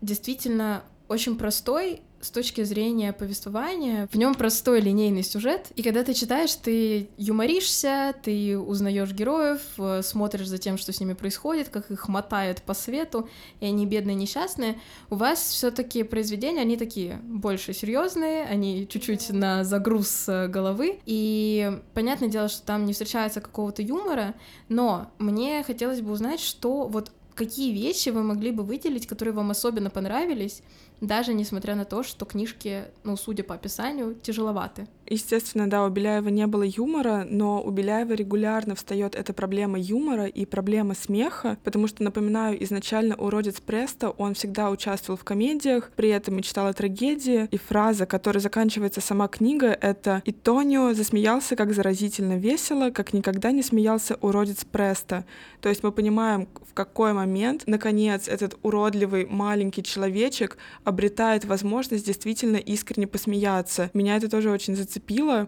[0.00, 6.14] действительно очень простой, с точки зрения повествования, в нем простой линейный сюжет, и когда ты
[6.14, 11.90] читаешь, ты юморишься, ты узнаешь героев, э, смотришь за тем, что с ними происходит, как
[11.90, 13.28] их мотают по свету,
[13.60, 14.80] и они бедные, несчастные.
[15.10, 21.80] У вас все-таки произведения, они такие больше серьезные, они чуть-чуть на загруз э, головы, и
[21.94, 24.34] понятное дело, что там не встречается какого-то юмора,
[24.68, 29.52] но мне хотелось бы узнать, что вот какие вещи вы могли бы выделить, которые вам
[29.52, 30.62] особенно понравились,
[31.00, 34.88] даже несмотря на то, что книжки, ну, судя по описанию, тяжеловаты.
[35.10, 40.26] Естественно, да, у Беляева не было юмора, но у Беляева регулярно встает эта проблема юмора
[40.26, 46.10] и проблема смеха, потому что, напоминаю, изначально «Уродец Преста» он всегда участвовал в комедиях, при
[46.10, 51.72] этом мечтал о трагедии, и фраза, которой заканчивается сама книга, это «И Тонио засмеялся как
[51.72, 55.24] заразительно весело, как никогда не смеялся уродец Преста».
[55.60, 62.56] То есть мы понимаем, в какой момент, наконец, этот уродливый маленький человечек обретает возможность действительно
[62.56, 63.90] искренне посмеяться.
[63.94, 64.97] Меня это тоже очень зацепило,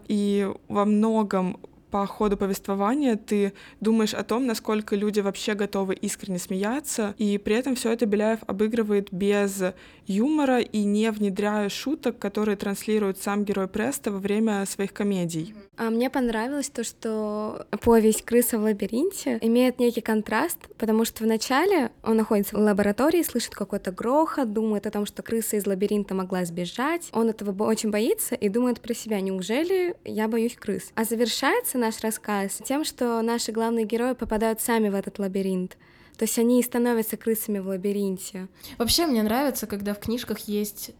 [0.07, 1.59] и во многом
[1.91, 7.55] по ходу повествования ты думаешь о том, насколько люди вообще готовы искренне смеяться, и при
[7.55, 9.61] этом все это Беляев обыгрывает без
[10.07, 15.53] юмора и не внедряя шуток, которые транслирует сам герой Преста во время своих комедий.
[15.77, 21.91] А мне понравилось то, что повесть «Крыса в лабиринте» имеет некий контраст, потому что вначале
[22.03, 26.45] он находится в лаборатории, слышит какой-то грохот, думает о том, что крыса из лабиринта могла
[26.45, 27.09] сбежать.
[27.13, 30.91] Он этого очень боится и думает про себя, неужели я боюсь крыс?
[30.95, 35.77] А завершается наш рассказ тем, что наши главные герои попадают сами в этот лабиринт.
[36.17, 38.47] То есть они и становятся крысами в лабиринте.
[38.77, 40.91] Вообще мне нравится, когда в книжках есть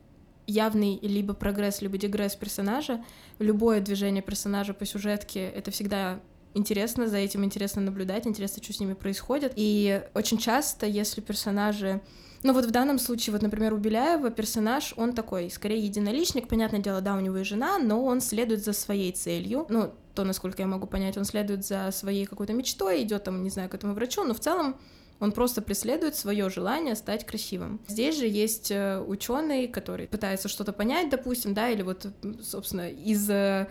[0.47, 3.03] явный либо прогресс, либо дегресс персонажа.
[3.39, 6.19] Любое движение персонажа по сюжетке— это всегда
[6.53, 9.53] интересно, за этим интересно наблюдать, интересно, что с ними происходит.
[9.55, 12.01] И очень часто, если персонажи
[12.43, 16.79] ну вот в данном случае, вот, например, у Беляева персонаж, он такой, скорее единоличник, понятное
[16.79, 20.61] дело, да, у него и жена, но он следует за своей целью, ну, то, насколько
[20.61, 23.93] я могу понять, он следует за своей какой-то мечтой, идет там, не знаю, к этому
[23.93, 24.75] врачу, но в целом
[25.21, 27.79] он просто преследует свое желание стать красивым.
[27.87, 32.07] Здесь же есть э, ученый, который пытается что-то понять, допустим, да, или вот,
[32.41, 33.67] собственно, из э,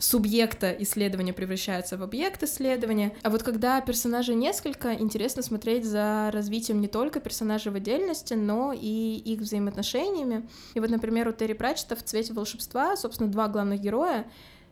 [0.00, 3.14] субъекта исследования превращается в объект исследования.
[3.22, 8.72] А вот когда персонажей несколько, интересно смотреть за развитием не только персонажей в отдельности, но
[8.72, 10.48] и их взаимоотношениями.
[10.74, 14.26] И вот, например, у Терри Пратчета в «Цвете волшебства», собственно, два главных героя,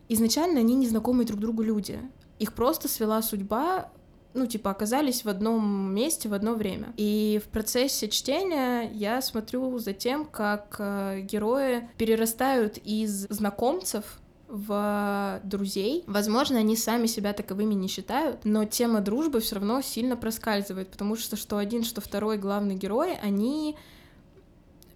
[0.09, 2.01] изначально они незнакомые друг другу люди.
[2.38, 3.91] Их просто свела судьба
[4.35, 6.93] ну, типа, оказались в одном месте в одно время.
[6.97, 15.41] И в процессе чтения я смотрю за тем, как э, герои перерастают из знакомцев в
[15.45, 16.05] друзей.
[16.07, 21.17] Возможно, они сами себя таковыми не считают, но тема дружбы все равно сильно проскальзывает, потому
[21.17, 23.77] что что один, что второй главный герой, они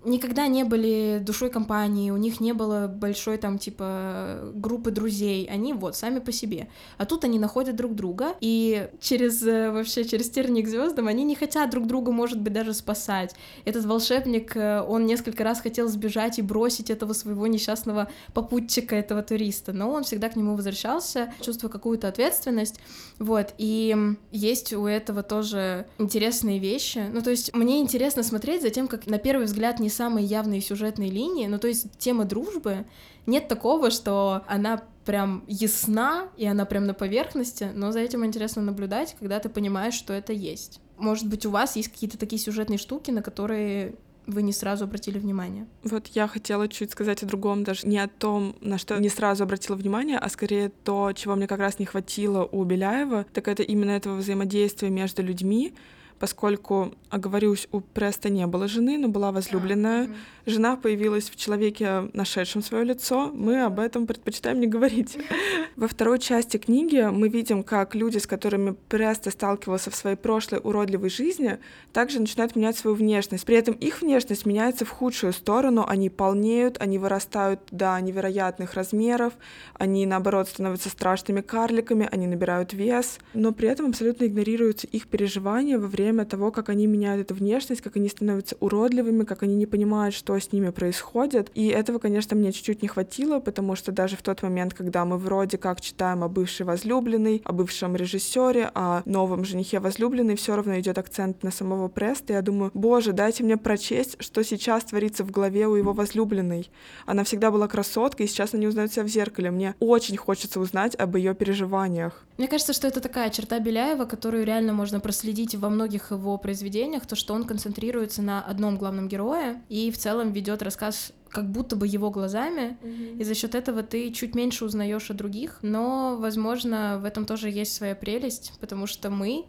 [0.04, 5.72] никогда не были душой компании, у них не было большой там типа группы друзей, они
[5.72, 6.68] вот сами по себе.
[6.98, 11.34] А тут они находят друг друга, и через э, вообще через терник звездам они не
[11.34, 13.34] хотят друг друга, может быть, даже спасать.
[13.64, 19.22] Этот волшебник, э, он несколько раз хотел сбежать и бросить этого своего несчастного попутчика, этого
[19.22, 22.80] туриста, но он всегда к нему возвращался, чувствуя какую-то ответственность,
[23.18, 23.96] вот, и
[24.32, 29.06] есть у этого тоже интересные вещи, ну, то есть мне интересно смотреть за тем, как
[29.06, 32.84] на первый взгляд не самые явные сюжетные линии, ну то есть тема дружбы,
[33.26, 38.62] нет такого, что она прям ясна, и она прям на поверхности, но за этим интересно
[38.62, 40.80] наблюдать, когда ты понимаешь, что это есть.
[40.96, 43.94] Может быть, у вас есть какие-то такие сюжетные штуки, на которые
[44.26, 45.66] вы не сразу обратили внимание?
[45.82, 49.44] Вот я хотела чуть сказать о другом, даже не о том, на что не сразу
[49.44, 53.62] обратила внимание, а скорее то, чего мне как раз не хватило у Беляева, так это
[53.62, 55.74] именно этого взаимодействия между людьми,
[56.22, 60.08] поскольку, оговорюсь, у Преста не было жены, но была возлюбленная.
[60.44, 63.30] Жена появилась в человеке, нашедшем свое лицо.
[63.32, 65.16] Мы об этом предпочитаем не говорить.
[65.76, 70.60] Во второй части книги мы видим, как люди, с которыми Преста сталкивался в своей прошлой
[70.62, 71.58] уродливой жизни,
[71.92, 73.46] также начинают менять свою внешность.
[73.46, 75.84] При этом их внешность меняется в худшую сторону.
[75.86, 79.34] Они полнеют, они вырастают до невероятных размеров,
[79.74, 85.78] они, наоборот, становятся страшными карликами, они набирают вес, но при этом абсолютно игнорируются их переживания
[85.78, 89.66] во время того, как они меняют эту внешность, как они становятся уродливыми, как они не
[89.66, 91.50] понимают, что с ними происходит.
[91.54, 95.18] И этого, конечно, мне чуть-чуть не хватило, потому что даже в тот момент, когда мы
[95.18, 100.78] вроде как читаем о бывшей возлюбленной, о бывшем режиссере, о новом женихе возлюбленной, все равно
[100.78, 102.34] идет акцент на самого Преста.
[102.34, 106.70] Я думаю, боже, дайте мне прочесть, что сейчас творится в голове у его возлюбленной.
[107.06, 109.50] Она всегда была красоткой, и сейчас она не узнает себя в зеркале.
[109.50, 112.24] Мне очень хочется узнать об ее переживаниях.
[112.38, 117.06] Мне кажется, что это такая черта Беляева, которую реально можно проследить во многих его произведениях,
[117.06, 121.74] то, что он концентрируется на одном главном герое и в целом ведет рассказ как будто
[121.76, 123.18] бы его глазами, mm-hmm.
[123.18, 127.50] и за счет этого ты чуть меньше узнаешь о других, но, возможно, в этом тоже
[127.50, 129.46] есть своя прелесть, потому что мы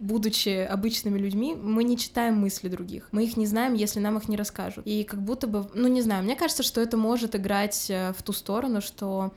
[0.00, 3.08] будучи обычными людьми, мы не читаем мысли других.
[3.12, 4.86] Мы их не знаем, если нам их не расскажут.
[4.86, 8.22] И как будто бы, ну не знаю, мне кажется, что это может играть э, в
[8.22, 9.32] ту сторону, что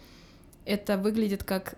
[0.66, 1.78] это выглядит как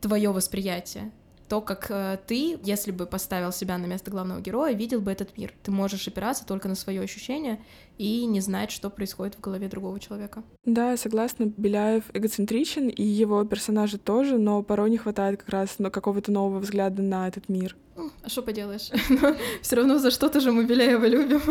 [0.00, 1.10] твое восприятие
[1.50, 5.36] то, как э, ты, если бы поставил себя на место главного героя, видел бы этот
[5.36, 5.52] мир.
[5.64, 7.58] Ты можешь опираться только на свое ощущение
[7.98, 10.44] и не знать, что происходит в голове другого человека.
[10.64, 16.30] Да, согласна, Беляев эгоцентричен, и его персонажи тоже, но порой не хватает как раз какого-то
[16.30, 17.76] нового взгляда на этот мир.
[18.22, 18.88] А что поделаешь?
[19.08, 21.42] Но все равно за что-то же мы Беляева любим.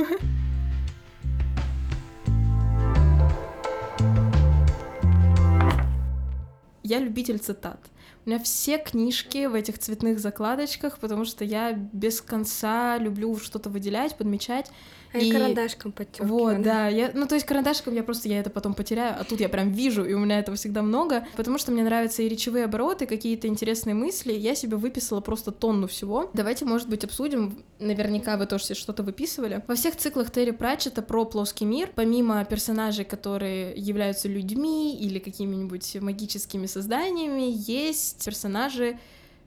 [6.84, 7.82] Я любитель цитат.
[8.26, 13.70] У меня все книжки в этих цветных закладочках, потому что я без конца люблю что-то
[13.70, 14.72] выделять, подмечать.
[15.12, 16.32] А и карандашком подчеркиваю.
[16.32, 16.88] Вот, да.
[16.88, 19.72] Я, ну, то есть карандашком я просто, я это потом потеряю, а тут я прям
[19.72, 23.48] вижу, и у меня этого всегда много, потому что мне нравятся и речевые обороты, какие-то
[23.48, 24.34] интересные мысли.
[24.34, 26.30] Я себе выписала просто тонну всего.
[26.34, 27.64] Давайте, может быть, обсудим.
[27.80, 29.64] Наверняка вы тоже что-то выписывали.
[29.68, 35.98] Во всех циклах Терри Пратчета про плоский мир, помимо персонажей, которые являются людьми или какими-нибудь
[36.02, 39.00] магическими созданиями, есть персонажи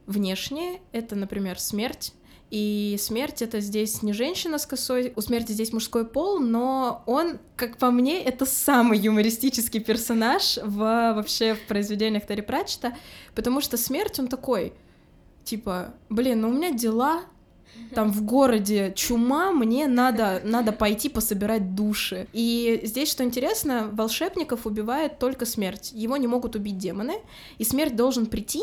[0.06, 0.80] внешние.
[0.90, 2.12] Это, например, смерть
[2.52, 7.38] и смерть это здесь не женщина с косой, у смерти здесь мужской пол, но он,
[7.56, 12.94] как по мне, это самый юмористический персонаж в, вообще в произведениях Терри Пратчета,
[13.34, 14.74] потому что смерть, он такой,
[15.44, 17.22] типа, блин, ну у меня дела,
[17.94, 22.26] там в городе чума, мне надо, надо пойти пособирать души.
[22.34, 25.90] И здесь, что интересно, волшебников убивает только смерть.
[25.94, 27.14] Его не могут убить демоны,
[27.56, 28.60] и смерть должен прийти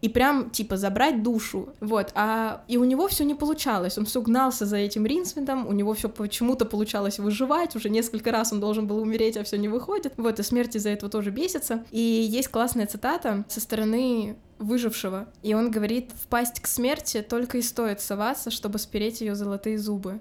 [0.00, 4.20] и прям, типа, забрать душу, вот, а и у него все не получалось, он все
[4.20, 8.86] гнался за этим Ринсвиндом, у него все почему-то получалось выживать, уже несколько раз он должен
[8.86, 12.48] был умереть, а все не выходит, вот, и смерть из-за этого тоже бесится, и есть
[12.48, 18.50] классная цитата со стороны выжившего, и он говорит, впасть к смерти только и стоит соваться,
[18.50, 20.20] чтобы спереть ее золотые зубы.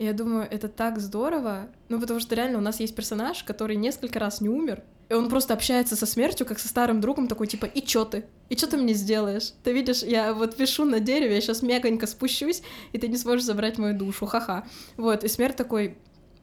[0.00, 4.18] Я думаю, это так здорово, ну, потому что реально у нас есть персонаж, который несколько
[4.18, 7.66] раз не умер, и он просто общается со смертью, как со старым другом, такой типа,
[7.66, 8.24] и чё ты?
[8.48, 9.52] И что ты мне сделаешь?
[9.62, 13.44] Ты видишь, я вот вишу на дереве, я сейчас мягонько спущусь, и ты не сможешь
[13.44, 14.64] забрать мою душу, ха-ха.
[14.96, 15.98] Вот, и смерть такой,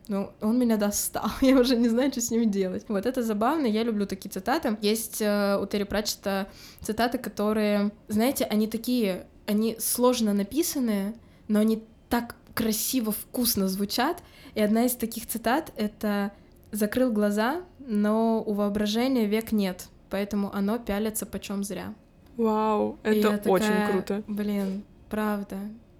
[0.07, 2.85] ну, он меня достал, я уже не знаю, что с ним делать.
[2.87, 4.77] Вот, это забавно, я люблю такие цитаты.
[4.83, 6.47] Есть э, у Терри Пратчета
[6.81, 11.15] цитаты, которые, знаете, они такие, они сложно написанные,
[11.47, 14.23] но они так красиво, вкусно звучат.
[14.55, 16.31] И одна из таких цитат— это
[16.71, 21.93] «закрыл глаза, но у воображения век нет, поэтому оно пялится почем зря.
[22.35, 24.23] Вау, это такая, очень круто.
[24.27, 25.57] Блин, правда.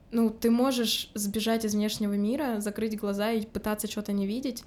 [0.09, 4.63] Ну, ты можешь сбежать из внешнего мира, закрыть глаза и пытаться что-то не видеть,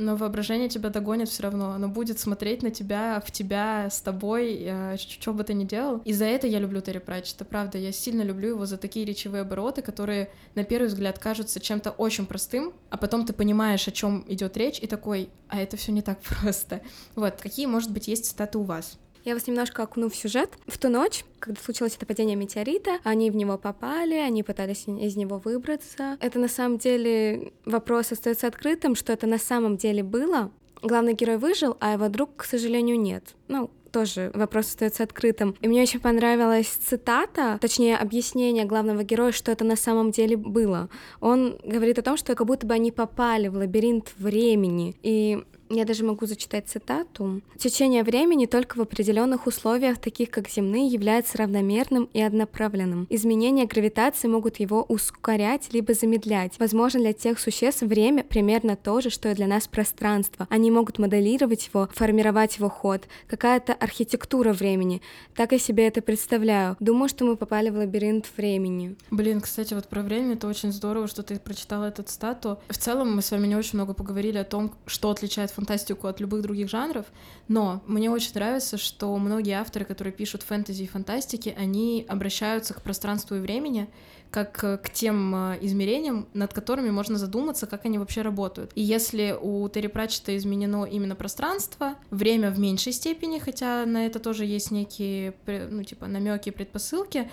[0.00, 1.72] но воображение тебя догонит все равно.
[1.72, 5.98] Оно будет смотреть на тебя, в тебя, с тобой, э, что бы ты ни делал.
[6.04, 7.78] И за это я люблю Терри Пратчета, правда.
[7.78, 12.26] Я сильно люблю его за такие речевые обороты, которые на первый взгляд кажутся чем-то очень
[12.26, 16.02] простым, а потом ты понимаешь, о чем идет речь, и такой, а это все не
[16.02, 16.80] так просто.
[17.14, 18.98] Вот, какие, может быть, есть цитаты у вас?
[19.24, 20.50] Я вас немножко окуну в сюжет.
[20.66, 25.16] В ту ночь, когда случилось это падение метеорита, они в него попали, они пытались из
[25.16, 26.16] него выбраться.
[26.20, 30.50] Это на самом деле вопрос остается открытым, что это на самом деле было.
[30.82, 33.34] Главный герой выжил, а его друг, к сожалению, нет.
[33.48, 35.56] Ну, тоже вопрос остается открытым.
[35.60, 40.88] И мне очень понравилась цитата, точнее объяснение главного героя, что это на самом деле было.
[41.20, 44.96] Он говорит о том, что как будто бы они попали в лабиринт времени.
[45.02, 47.40] И я даже могу зачитать цитату.
[47.56, 53.06] Течение времени только в определенных условиях, таких как земные, является равномерным и одноправленным.
[53.08, 56.58] Изменения гравитации могут его ускорять либо замедлять.
[56.58, 60.48] Возможно, для тех существ время примерно то же, что и для нас пространство.
[60.50, 63.02] Они могут моделировать его, формировать его ход.
[63.28, 65.00] Какая-то архитектура времени.
[65.36, 66.76] Так я себе это представляю.
[66.80, 68.96] Думаю, что мы попали в лабиринт времени.
[69.10, 72.58] Блин, кстати, вот про время это очень здорово, что ты прочитала эту стату.
[72.68, 76.20] В целом мы с вами не очень много поговорили о том, что отличает фантастику от
[76.20, 77.06] любых других жанров,
[77.48, 82.82] но мне очень нравится, что многие авторы, которые пишут фэнтези и фантастики, они обращаются к
[82.82, 83.88] пространству и времени
[84.30, 88.70] как к тем э, измерениям, над которыми можно задуматься, как они вообще работают.
[88.76, 94.20] И если у Терри Пратчета изменено именно пространство, время в меньшей степени, хотя на это
[94.20, 97.28] тоже есть некие, ну, типа, намеки, предпосылки,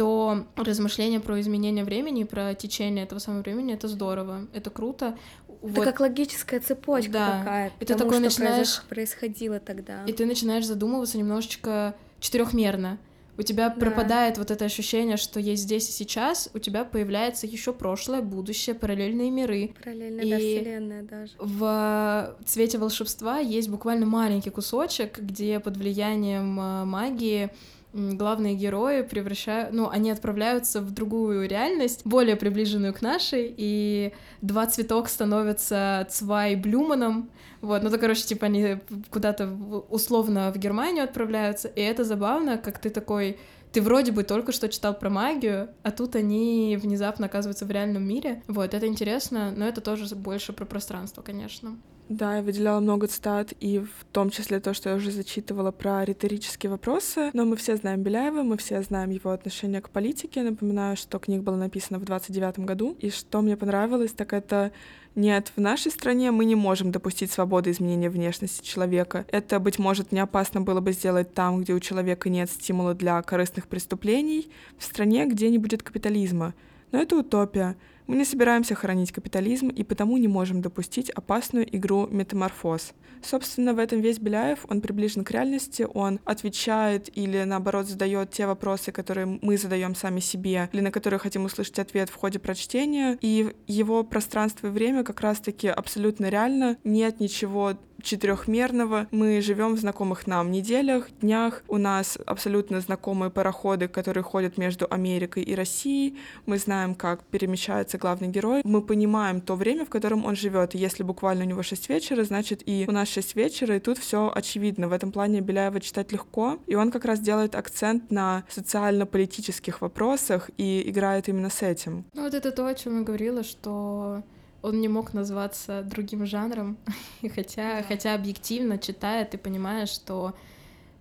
[0.00, 5.18] то размышления про изменение времени, про течение этого самого времени, это здорово, это круто.
[5.46, 5.84] Это вот.
[5.84, 7.38] как логическая цепочка да.
[7.40, 7.74] какая-то.
[7.80, 10.02] И ты такой что начинаешь происходило тогда.
[10.06, 12.96] И ты начинаешь задумываться немножечко четырехмерно.
[13.36, 13.74] У тебя да.
[13.74, 18.74] пропадает вот это ощущение, что есть здесь и сейчас, у тебя появляется еще прошлое, будущее,
[18.74, 19.74] параллельные миры.
[19.84, 21.32] Параллельная и да, вселенная даже.
[21.38, 27.50] В цвете волшебства есть буквально маленький кусочек, где под влиянием э, магии
[27.92, 34.12] главные герои превращают, ну, они отправляются в другую реальность, более приближенную к нашей, и
[34.42, 37.30] два цветок становятся Цвай Блюманом,
[37.60, 38.78] вот, ну, то, короче, типа они
[39.10, 39.48] куда-то
[39.88, 43.38] условно в Германию отправляются, и это забавно, как ты такой
[43.72, 48.02] ты вроде бы только что читал про магию, а тут они внезапно оказываются в реальном
[48.02, 48.42] мире.
[48.48, 51.76] Вот, это интересно, но это тоже больше про пространство, конечно.
[52.10, 56.04] Да, я выделяла много цитат, и в том числе то, что я уже зачитывала про
[56.04, 57.30] риторические вопросы.
[57.34, 60.42] Но мы все знаем Беляева, мы все знаем его отношение к политике.
[60.42, 62.96] Напоминаю, что книга была написана в 29 году.
[62.98, 64.72] И что мне понравилось, так это
[65.14, 69.24] нет, в нашей стране мы не можем допустить свободы изменения внешности человека.
[69.30, 73.22] Это, быть может, не опасно было бы сделать там, где у человека нет стимула для
[73.22, 76.54] корыстных преступлений, в стране, где не будет капитализма.
[76.90, 77.76] Но это утопия.
[78.10, 82.92] Мы не собираемся хранить капитализм и потому не можем допустить опасную игру метаморфоз.
[83.22, 88.48] Собственно, в этом весь Беляев, он приближен к реальности, он отвечает или, наоборот, задает те
[88.48, 93.16] вопросы, которые мы задаем сами себе, или на которые хотим услышать ответ в ходе прочтения.
[93.20, 96.78] И его пространство и время как раз-таки абсолютно реально.
[96.82, 99.06] Нет ничего четырехмерного.
[99.10, 101.62] Мы живем в знакомых нам неделях, днях.
[101.68, 106.18] У нас абсолютно знакомые пароходы, которые ходят между Америкой и Россией.
[106.46, 108.62] Мы знаем, как перемещается главный герой.
[108.64, 110.74] Мы понимаем то время, в котором он живет.
[110.74, 114.30] Если буквально у него 6 вечера, значит и у нас 6 вечера, и тут все
[114.34, 114.88] очевидно.
[114.88, 116.58] В этом плане Беляева читать легко.
[116.66, 122.04] И он как раз делает акцент на социально-политических вопросах и играет именно с этим.
[122.14, 124.22] Ну вот это то, о чем я говорила, что
[124.62, 126.76] он не мог назваться другим жанром,
[127.34, 127.82] хотя, да.
[127.82, 130.34] хотя объективно читая, ты понимаешь, что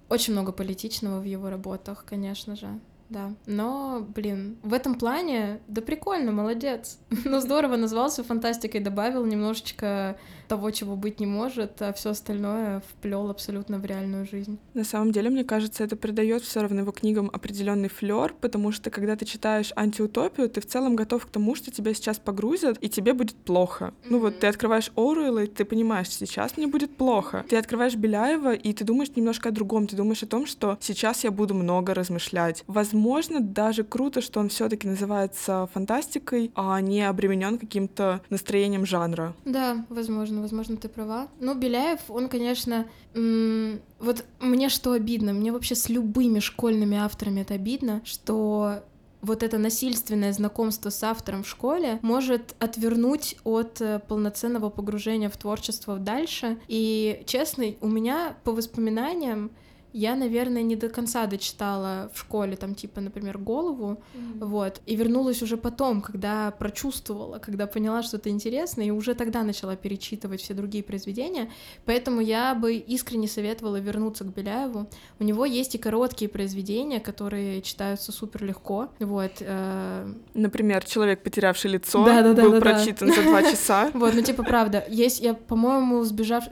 [0.10, 2.80] очень много политичного в его работах, конечно же
[3.10, 3.34] да.
[3.46, 7.00] Но, блин, в этом плане, да прикольно, молодец.
[7.26, 13.30] Ну, здорово, назвался фантастикой, добавил немножечко того, чего быть не может, а все остальное вплел
[13.30, 14.58] абсолютно в реальную жизнь.
[14.74, 18.90] На самом деле, мне кажется, это придает все равно его книгам определенный флер, потому что
[18.90, 22.90] когда ты читаешь антиутопию, ты в целом готов к тому, что тебя сейчас погрузят, и
[22.90, 23.86] тебе будет плохо.
[23.86, 24.08] Mm-hmm.
[24.10, 27.46] Ну вот ты открываешь Оруэлла, и ты понимаешь, сейчас мне будет плохо.
[27.48, 29.88] Ты открываешь Беляева, и ты думаешь немножко о другом.
[29.88, 32.64] Ты думаешь о том, что сейчас я буду много размышлять.
[32.66, 32.99] Возможно,
[33.40, 39.36] даже круто, что он все-таки называется фантастикой, а не обременен каким-то настроением жанра.
[39.46, 41.28] Да, возможно возможно, ты права.
[41.40, 47.56] Ну, Беляев, он, конечно, вот мне что обидно, мне вообще с любыми школьными авторами это
[47.56, 48.84] обидно, что
[49.22, 55.38] вот это насильственное знакомство с автором в школе может отвернуть от э, полноценного погружения в
[55.38, 56.58] творчество дальше.
[56.68, 59.52] И, честно, у меня по воспоминаниям
[59.94, 64.46] я, наверное, не до конца дочитала в школе, там, типа, например, голову, mm-hmm.
[64.46, 69.44] вот, и вернулась уже потом, когда прочувствовала, когда поняла, что это интересно, и уже тогда
[69.44, 71.50] начала перечитывать все другие произведения,
[71.86, 74.88] поэтому я бы искренне советовала вернуться к Беляеву.
[75.20, 79.32] У него есть и короткие произведения, которые читаются супер легко, вот.
[79.40, 80.14] Э...
[80.34, 83.16] Например, «Человек, потерявший лицо» да, да, да, был да, прочитан да.
[83.16, 83.92] за два часа.
[84.00, 86.46] Вот, ну, типа, правда, есть, я, по-моему, сбежав...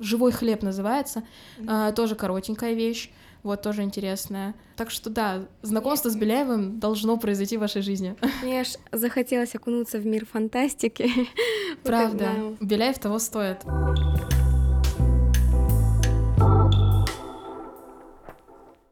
[0.00, 1.22] «Живой хлеб» называется,
[1.58, 3.10] э, тоже коротенькая вещь,
[3.42, 4.54] вот тоже интересная.
[4.76, 8.16] Так что да, знакомство с Беляевым должно произойти в вашей жизни.
[8.42, 11.10] Мне аж захотелось окунуться в мир фантастики.
[11.82, 13.58] Правда, Беляев того стоит.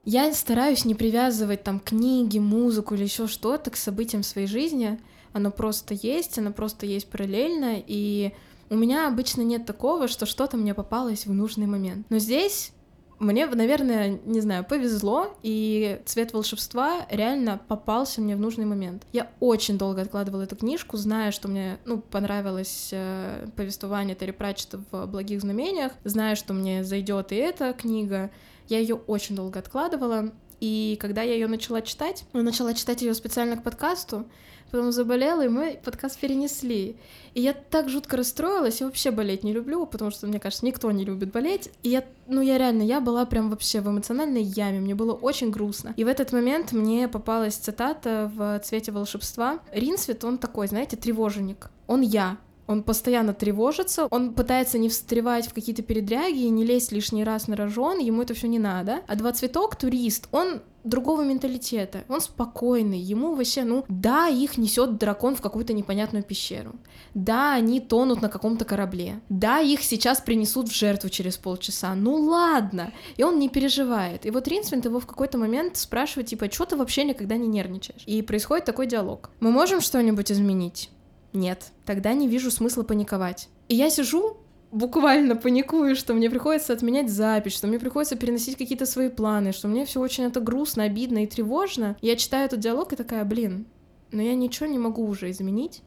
[0.04, 5.00] Я стараюсь не привязывать там книги, музыку или еще что-то к событиям своей жизни.
[5.32, 8.32] Оно просто есть, оно просто есть параллельно, и
[8.70, 12.06] у меня обычно нет такого, что что-то мне попалось в нужный момент.
[12.08, 12.72] Но здесь
[13.18, 19.04] мне, наверное, не знаю, повезло, и цвет волшебства реально попался мне в нужный момент.
[19.12, 24.80] Я очень долго откладывала эту книжку, зная, что мне, ну, понравилось э, повествование Терри Пратчета
[24.90, 28.30] в «Благих знамениях», зная, что мне зайдет и эта книга.
[28.68, 33.14] Я ее очень долго откладывала, и когда я ее начала читать, я начала читать ее
[33.14, 34.26] специально к подкасту,
[34.70, 36.96] потом заболела, и мы подкаст перенесли.
[37.34, 40.90] И я так жутко расстроилась, я вообще болеть не люблю, потому что, мне кажется, никто
[40.90, 41.70] не любит болеть.
[41.82, 45.50] И я, ну я реально, я была прям вообще в эмоциональной яме, мне было очень
[45.50, 45.94] грустно.
[45.96, 49.60] И в этот момент мне попалась цитата в «Цвете волшебства».
[49.72, 51.70] Ринсвит, он такой, знаете, тревоженник.
[51.86, 56.92] Он я, он постоянно тревожится, он пытается не встревать в какие-то передряги и не лезть
[56.92, 59.00] лишний раз на рожон, ему это все не надо.
[59.06, 62.04] А два цветок, турист, он другого менталитета.
[62.08, 66.74] Он спокойный, ему вообще, ну, да, их несет дракон в какую-то непонятную пещеру.
[67.14, 69.20] Да, они тонут на каком-то корабле.
[69.28, 71.94] Да, их сейчас принесут в жертву через полчаса.
[71.94, 72.92] Ну ладно.
[73.16, 74.26] И он не переживает.
[74.26, 78.02] И вот Ринсвинд его в какой-то момент спрашивает, типа, что ты вообще никогда не нервничаешь?
[78.06, 79.30] И происходит такой диалог.
[79.40, 80.90] Мы можем что-нибудь изменить?
[81.32, 81.72] Нет.
[81.84, 83.48] Тогда не вижу смысла паниковать.
[83.68, 84.36] И я сижу,
[84.76, 89.68] буквально паникую, что мне приходится отменять запись, что мне приходится переносить какие-то свои планы, что
[89.68, 91.96] мне все очень это грустно, обидно и тревожно.
[92.02, 93.66] Я читаю этот диалог и такая, блин,
[94.12, 95.82] но я ничего не могу уже изменить.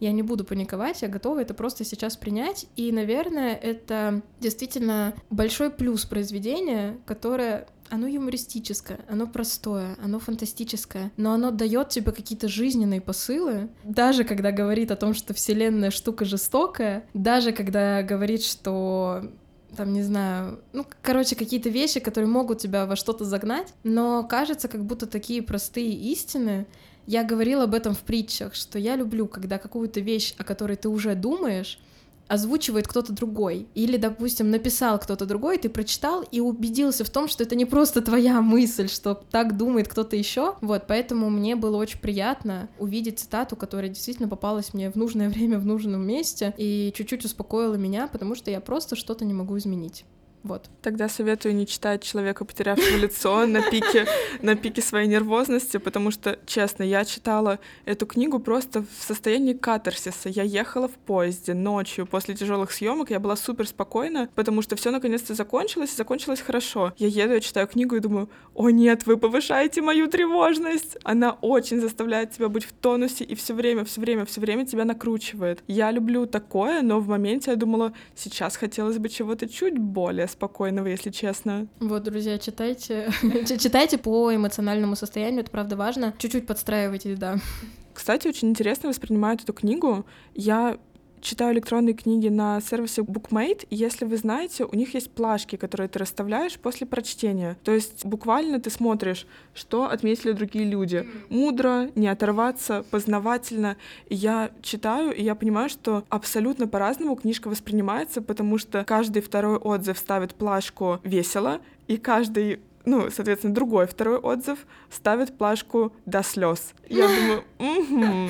[0.00, 2.66] Я не буду паниковать, я готова это просто сейчас принять.
[2.74, 11.32] И, наверное, это действительно большой плюс произведения, которое оно юмористическое, оно простое, оно фантастическое, но
[11.32, 13.68] оно дает тебе какие-то жизненные посылы.
[13.84, 19.30] Даже когда говорит о том, что Вселенная штука жестокая, даже когда говорит, что
[19.76, 24.68] там, не знаю, ну, короче, какие-то вещи, которые могут тебя во что-то загнать, но кажется,
[24.68, 26.66] как будто такие простые истины.
[27.06, 30.88] Я говорила об этом в притчах, что я люблю, когда какую-то вещь, о которой ты
[30.88, 31.78] уже думаешь,
[32.34, 33.66] озвучивает кто-то другой.
[33.74, 38.02] Или, допустим, написал кто-то другой, ты прочитал и убедился в том, что это не просто
[38.02, 40.56] твоя мысль, что так думает кто-то еще.
[40.60, 45.58] Вот, поэтому мне было очень приятно увидеть цитату, которая действительно попалась мне в нужное время,
[45.58, 50.04] в нужном месте, и чуть-чуть успокоила меня, потому что я просто что-то не могу изменить.
[50.44, 50.66] Вот.
[50.82, 54.06] Тогда советую не читать человека, потерявшего лицо на пике,
[54.42, 60.28] на пике своей нервозности, потому что, честно, я читала эту книгу просто в состоянии катарсиса.
[60.28, 64.90] Я ехала в поезде ночью после тяжелых съемок, я была супер спокойна, потому что все
[64.90, 66.92] наконец-то закончилось, и закончилось хорошо.
[66.98, 70.98] Я еду, я читаю книгу и думаю, о нет, вы повышаете мою тревожность.
[71.04, 74.84] Она очень заставляет тебя быть в тонусе и все время, все время, все время тебя
[74.84, 75.64] накручивает.
[75.68, 80.86] Я люблю такое, но в моменте я думала, сейчас хотелось бы чего-то чуть более спокойного,
[80.88, 81.66] если честно.
[81.80, 83.10] Вот, друзья, читайте.
[83.58, 86.14] читайте по эмоциональному состоянию, это правда важно.
[86.18, 87.38] Чуть-чуть подстраивайтесь, да.
[87.94, 90.04] Кстати, очень интересно воспринимают эту книгу.
[90.34, 90.78] Я
[91.24, 95.88] читаю электронные книги на сервисе Bookmate, и если вы знаете, у них есть плашки, которые
[95.88, 97.56] ты расставляешь после прочтения.
[97.64, 101.08] То есть буквально ты смотришь, что отметили другие люди.
[101.30, 103.76] Мудро, не оторваться, познавательно.
[104.08, 109.56] И я читаю, и я понимаю, что абсолютно по-разному книжка воспринимается, потому что каждый второй
[109.56, 116.74] отзыв ставит плашку «весело», и каждый ну, соответственно, другой второй отзыв ставит плашку до слез.
[116.86, 117.44] Я думаю,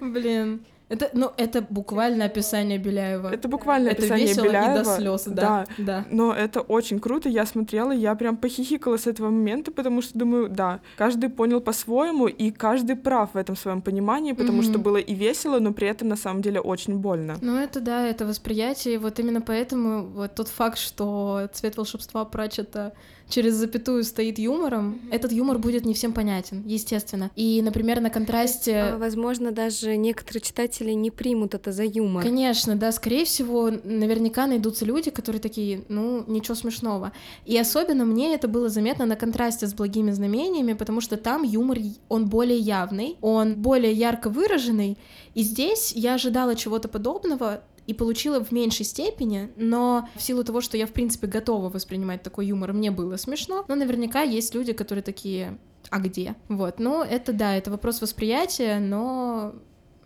[0.00, 0.12] угу.
[0.12, 0.64] Блин.
[0.88, 3.32] Это, ну, это буквально описание Беляева.
[3.32, 4.80] Это буквально это описание весело Беляева.
[4.80, 5.84] и до слез, да, да.
[5.84, 6.04] да.
[6.10, 7.28] Но это очень круто.
[7.28, 12.28] Я смотрела, я прям похихикала с этого момента, потому что думаю, да, каждый понял по-своему,
[12.28, 14.70] и каждый прав в этом своем понимании, потому mm-hmm.
[14.70, 17.36] что было и весело, но при этом на самом деле очень больно.
[17.40, 19.00] Ну, это да, это восприятие.
[19.00, 22.92] Вот именно поэтому вот тот факт, что цвет волшебства Пратчета
[23.28, 27.30] через запятую стоит юмором, этот юмор будет не всем понятен, естественно.
[27.36, 28.76] И, например, на контрасте...
[28.76, 32.22] А, возможно, даже некоторые читатели не примут это за юмор.
[32.22, 37.12] Конечно, да, скорее всего, наверняка найдутся люди, которые такие, ну, ничего смешного.
[37.44, 41.78] И особенно мне это было заметно на контрасте с благими знамениями, потому что там юмор,
[42.08, 44.98] он более явный, он более ярко выраженный,
[45.34, 50.60] и здесь я ожидала чего-то подобного, и получила в меньшей степени, но в силу того,
[50.60, 54.72] что я, в принципе, готова воспринимать такой юмор, мне было смешно, но наверняка есть люди,
[54.72, 55.58] которые такие,
[55.90, 56.34] а где?
[56.48, 59.54] Вот, ну, это да, это вопрос восприятия, но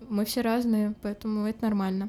[0.08, 2.08] мы все разные, поэтому это нормально.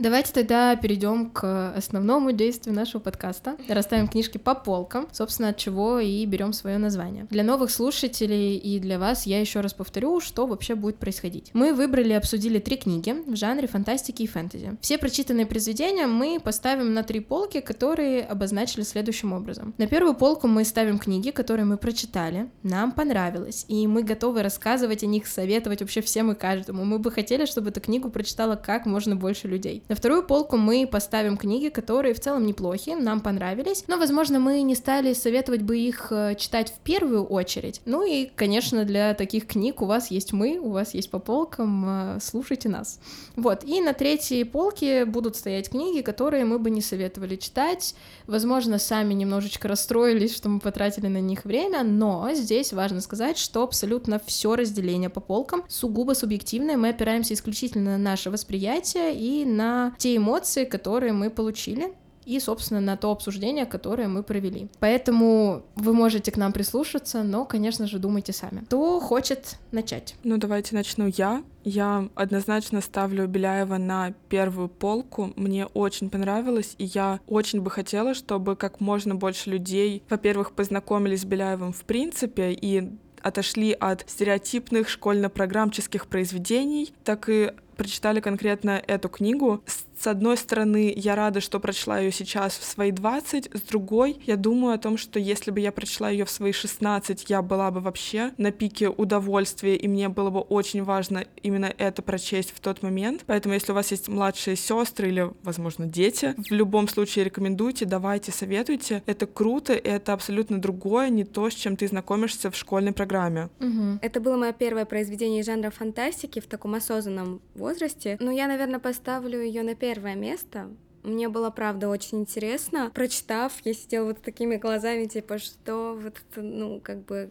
[0.00, 3.56] Давайте тогда перейдем к основному действию нашего подкаста.
[3.68, 7.28] Расставим книжки по полкам, собственно, от чего и берем свое название.
[7.30, 11.50] Для новых слушателей и для вас я еще раз повторю, что вообще будет происходить.
[11.54, 14.76] Мы выбрали и обсудили три книги в жанре фантастики и фэнтези.
[14.80, 19.74] Все прочитанные произведения мы поставим на три полки, которые обозначили следующим образом.
[19.78, 25.04] На первую полку мы ставим книги, которые мы прочитали, нам понравилось, и мы готовы рассказывать
[25.04, 26.84] о них, советовать вообще всем и каждому.
[26.84, 29.83] Мы бы хотели, чтобы эту книгу прочитала как можно больше людей.
[29.86, 34.62] На вторую полку мы поставим книги, которые в целом неплохи, нам понравились, но, возможно, мы
[34.62, 37.82] не стали советовать бы их э, читать в первую очередь.
[37.84, 41.84] Ну и, конечно, для таких книг у вас есть мы, у вас есть по полкам,
[42.16, 42.98] э, слушайте нас.
[43.36, 47.94] Вот, и на третьей полке будут стоять книги, которые мы бы не советовали читать.
[48.26, 53.62] Возможно, сами немножечко расстроились, что мы потратили на них время, но здесь важно сказать, что
[53.62, 59.73] абсолютно все разделение по полкам сугубо субъективное, мы опираемся исключительно на наше восприятие и на
[59.98, 61.92] те эмоции, которые мы получили
[62.24, 64.68] и, собственно, на то обсуждение, которое мы провели.
[64.80, 68.60] Поэтому вы можете к нам прислушаться, но, конечно же, думайте сами.
[68.64, 70.16] Кто хочет начать?
[70.24, 71.42] Ну, давайте начну я.
[71.64, 75.32] Я однозначно ставлю Беляева на первую полку.
[75.36, 81.22] Мне очень понравилось, и я очень бы хотела, чтобы как можно больше людей, во-первых, познакомились
[81.22, 82.90] с Беляевым в принципе, и
[83.24, 89.62] отошли от стереотипных школьно-программческих произведений, так и прочитали конкретно эту книгу.
[89.98, 94.36] С одной стороны, я рада, что прочла ее сейчас в свои 20, с другой, я
[94.36, 97.80] думаю о том, что если бы я прочла ее в свои 16, я была бы
[97.80, 102.82] вообще на пике удовольствия, и мне было бы очень важно именно это прочесть в тот
[102.82, 103.22] момент.
[103.26, 108.32] Поэтому, если у вас есть младшие сестры или, возможно, дети, в любом случае рекомендуйте, давайте,
[108.32, 109.02] советуйте.
[109.06, 113.48] Это круто, и это абсолютно другое, не то, с чем ты знакомишься в школьной программе.
[113.60, 114.00] Угу.
[114.02, 118.16] Это было мое первое произведение жанра фантастики в таком осознанном возрасте.
[118.20, 120.70] Но я, наверное, поставлю ее на первое место.
[121.02, 122.90] Мне было, правда, очень интересно.
[122.94, 127.30] Прочитав, я сидела вот такими глазами, типа, что вот это, ну, как бы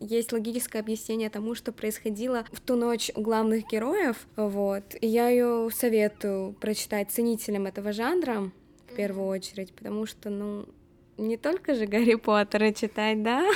[0.00, 4.82] есть логическое объяснение тому, что происходило в ту ночь у главных героев, вот.
[5.00, 8.50] И я ее советую прочитать ценителям этого жанра
[8.90, 10.66] в первую очередь, потому что, ну,
[11.18, 13.48] не только же Гарри Поттера читать, да?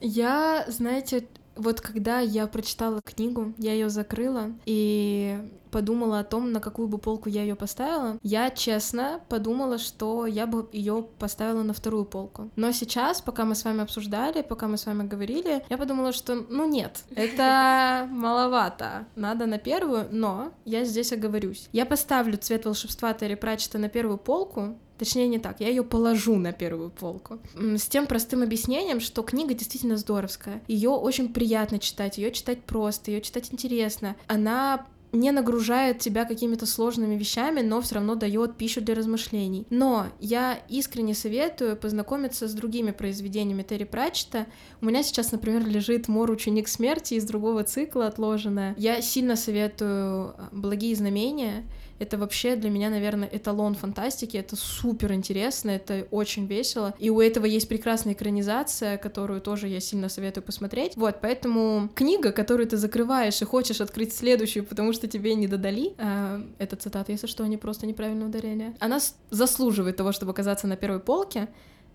[0.00, 1.26] Я, знаете,
[1.56, 5.38] вот когда я прочитала книгу, я ее закрыла и
[5.72, 10.46] подумала о том, на какую бы полку я ее поставила, я честно подумала, что я
[10.46, 12.50] бы ее поставила на вторую полку.
[12.54, 16.34] Но сейчас, пока мы с вами обсуждали, пока мы с вами говорили, я подумала, что
[16.48, 21.68] ну нет, это маловато, надо на первую, но я здесь оговорюсь.
[21.72, 26.36] Я поставлю цвет волшебства Терри Пратчета на первую полку, Точнее, не так, я ее положу
[26.36, 27.40] на первую полку.
[27.56, 30.62] С тем простым объяснением, что книга действительно здоровская.
[30.68, 34.14] Ее очень приятно читать, ее читать просто, ее читать интересно.
[34.28, 39.66] Она не нагружает тебя какими-то сложными вещами, но все равно дает пищу для размышлений.
[39.70, 44.46] Но я искренне советую познакомиться с другими произведениями Терри Пратчета.
[44.80, 48.74] У меня сейчас, например, лежит «Мор ученик смерти» из другого цикла отложенная.
[48.78, 51.64] Я сильно советую «Благие знамения»,
[52.02, 54.36] это вообще для меня, наверное, эталон фантастики.
[54.36, 56.94] Это супер интересно, это очень весело.
[56.98, 60.96] И у этого есть прекрасная экранизация, которую тоже я сильно советую посмотреть.
[60.96, 65.94] Вот, поэтому книга, которую ты закрываешь и хочешь открыть следующую, потому что тебе не додали,
[65.96, 68.98] э, это цитата, если что, они просто неправильное ударение, она
[69.30, 71.48] заслуживает того, чтобы оказаться на первой полке,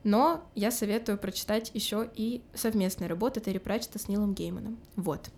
[0.04, 4.78] но я советую прочитать еще и совместные работы Терри Пратчета с Нилом Гейманом.
[4.96, 5.30] Вот.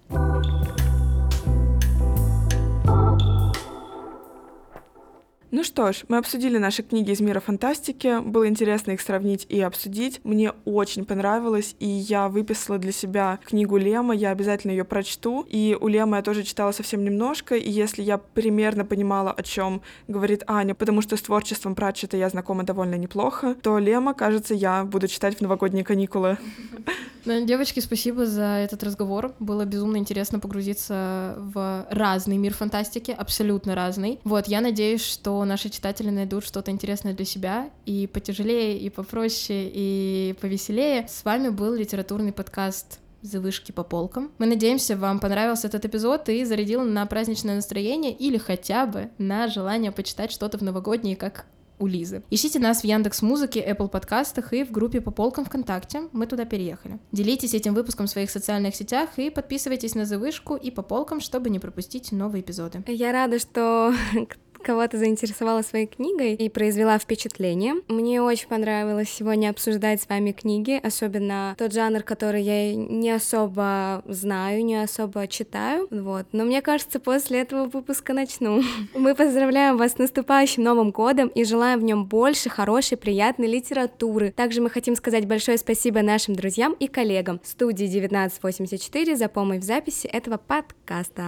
[5.52, 8.22] Ну что ж, мы обсудили наши книги из мира фантастики.
[8.22, 10.22] Было интересно их сравнить и обсудить.
[10.24, 14.14] Мне очень понравилось, и я выписала для себя книгу Лема.
[14.14, 15.44] Я обязательно ее прочту.
[15.50, 17.56] И у Лема я тоже читала совсем немножко.
[17.56, 22.30] И если я примерно понимала, о чем говорит Аня, потому что с творчеством Пратчета я
[22.30, 26.38] знакома довольно неплохо, то Лема, кажется, я буду читать в новогодние каникулы.
[27.26, 29.34] Ну, девочки, спасибо за этот разговор.
[29.40, 34.20] Было безумно интересно погрузиться в разный мир фантастики, абсолютно разный.
[34.24, 39.70] Вот, я надеюсь, что наши читатели найдут что-то интересное для себя и потяжелее, и попроще,
[39.74, 41.08] и повеселее.
[41.08, 44.32] С вами был литературный подкаст за вышки по полкам.
[44.38, 49.48] Мы надеемся, вам понравился этот эпизод и зарядил на праздничное настроение или хотя бы на
[49.48, 51.46] желание почитать что-то в новогодние, как
[51.80, 52.24] у Лизы.
[52.30, 56.04] Ищите нас в Яндекс Музыке, Apple подкастах и в группе по полкам ВКонтакте.
[56.12, 57.00] Мы туда переехали.
[57.12, 61.50] Делитесь этим выпуском в своих социальных сетях и подписывайтесь на завышку и по полкам, чтобы
[61.50, 62.84] не пропустить новые эпизоды.
[62.88, 63.94] Я рада, что
[64.64, 67.76] кого-то заинтересовала своей книгой и произвела впечатление.
[67.88, 74.04] Мне очень понравилось сегодня обсуждать с вами книги, особенно тот жанр, который я не особо
[74.06, 76.28] знаю, не особо читаю, вот.
[76.32, 78.62] Но мне кажется, после этого выпуска начну.
[78.94, 84.32] Мы поздравляем вас с наступающим Новым годом и желаем в нем больше хорошей, приятной литературы.
[84.32, 89.64] Также мы хотим сказать большое спасибо нашим друзьям и коллегам студии 1984 за помощь в
[89.64, 91.24] записи этого подкаста.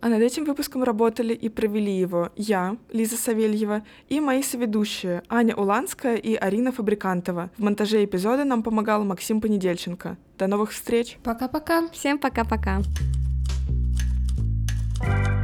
[0.00, 2.30] А над этим выпуском работали и провели его
[2.70, 7.50] я, Лиза Савельева, и мои соведущие Аня Уланская и Арина Фабрикантова.
[7.56, 10.16] В монтаже эпизода нам помогал Максим Понедельченко.
[10.38, 11.18] До новых встреч!
[11.22, 11.88] Пока-пока!
[11.88, 12.82] Всем пока-пока!
[15.02, 15.39] thank you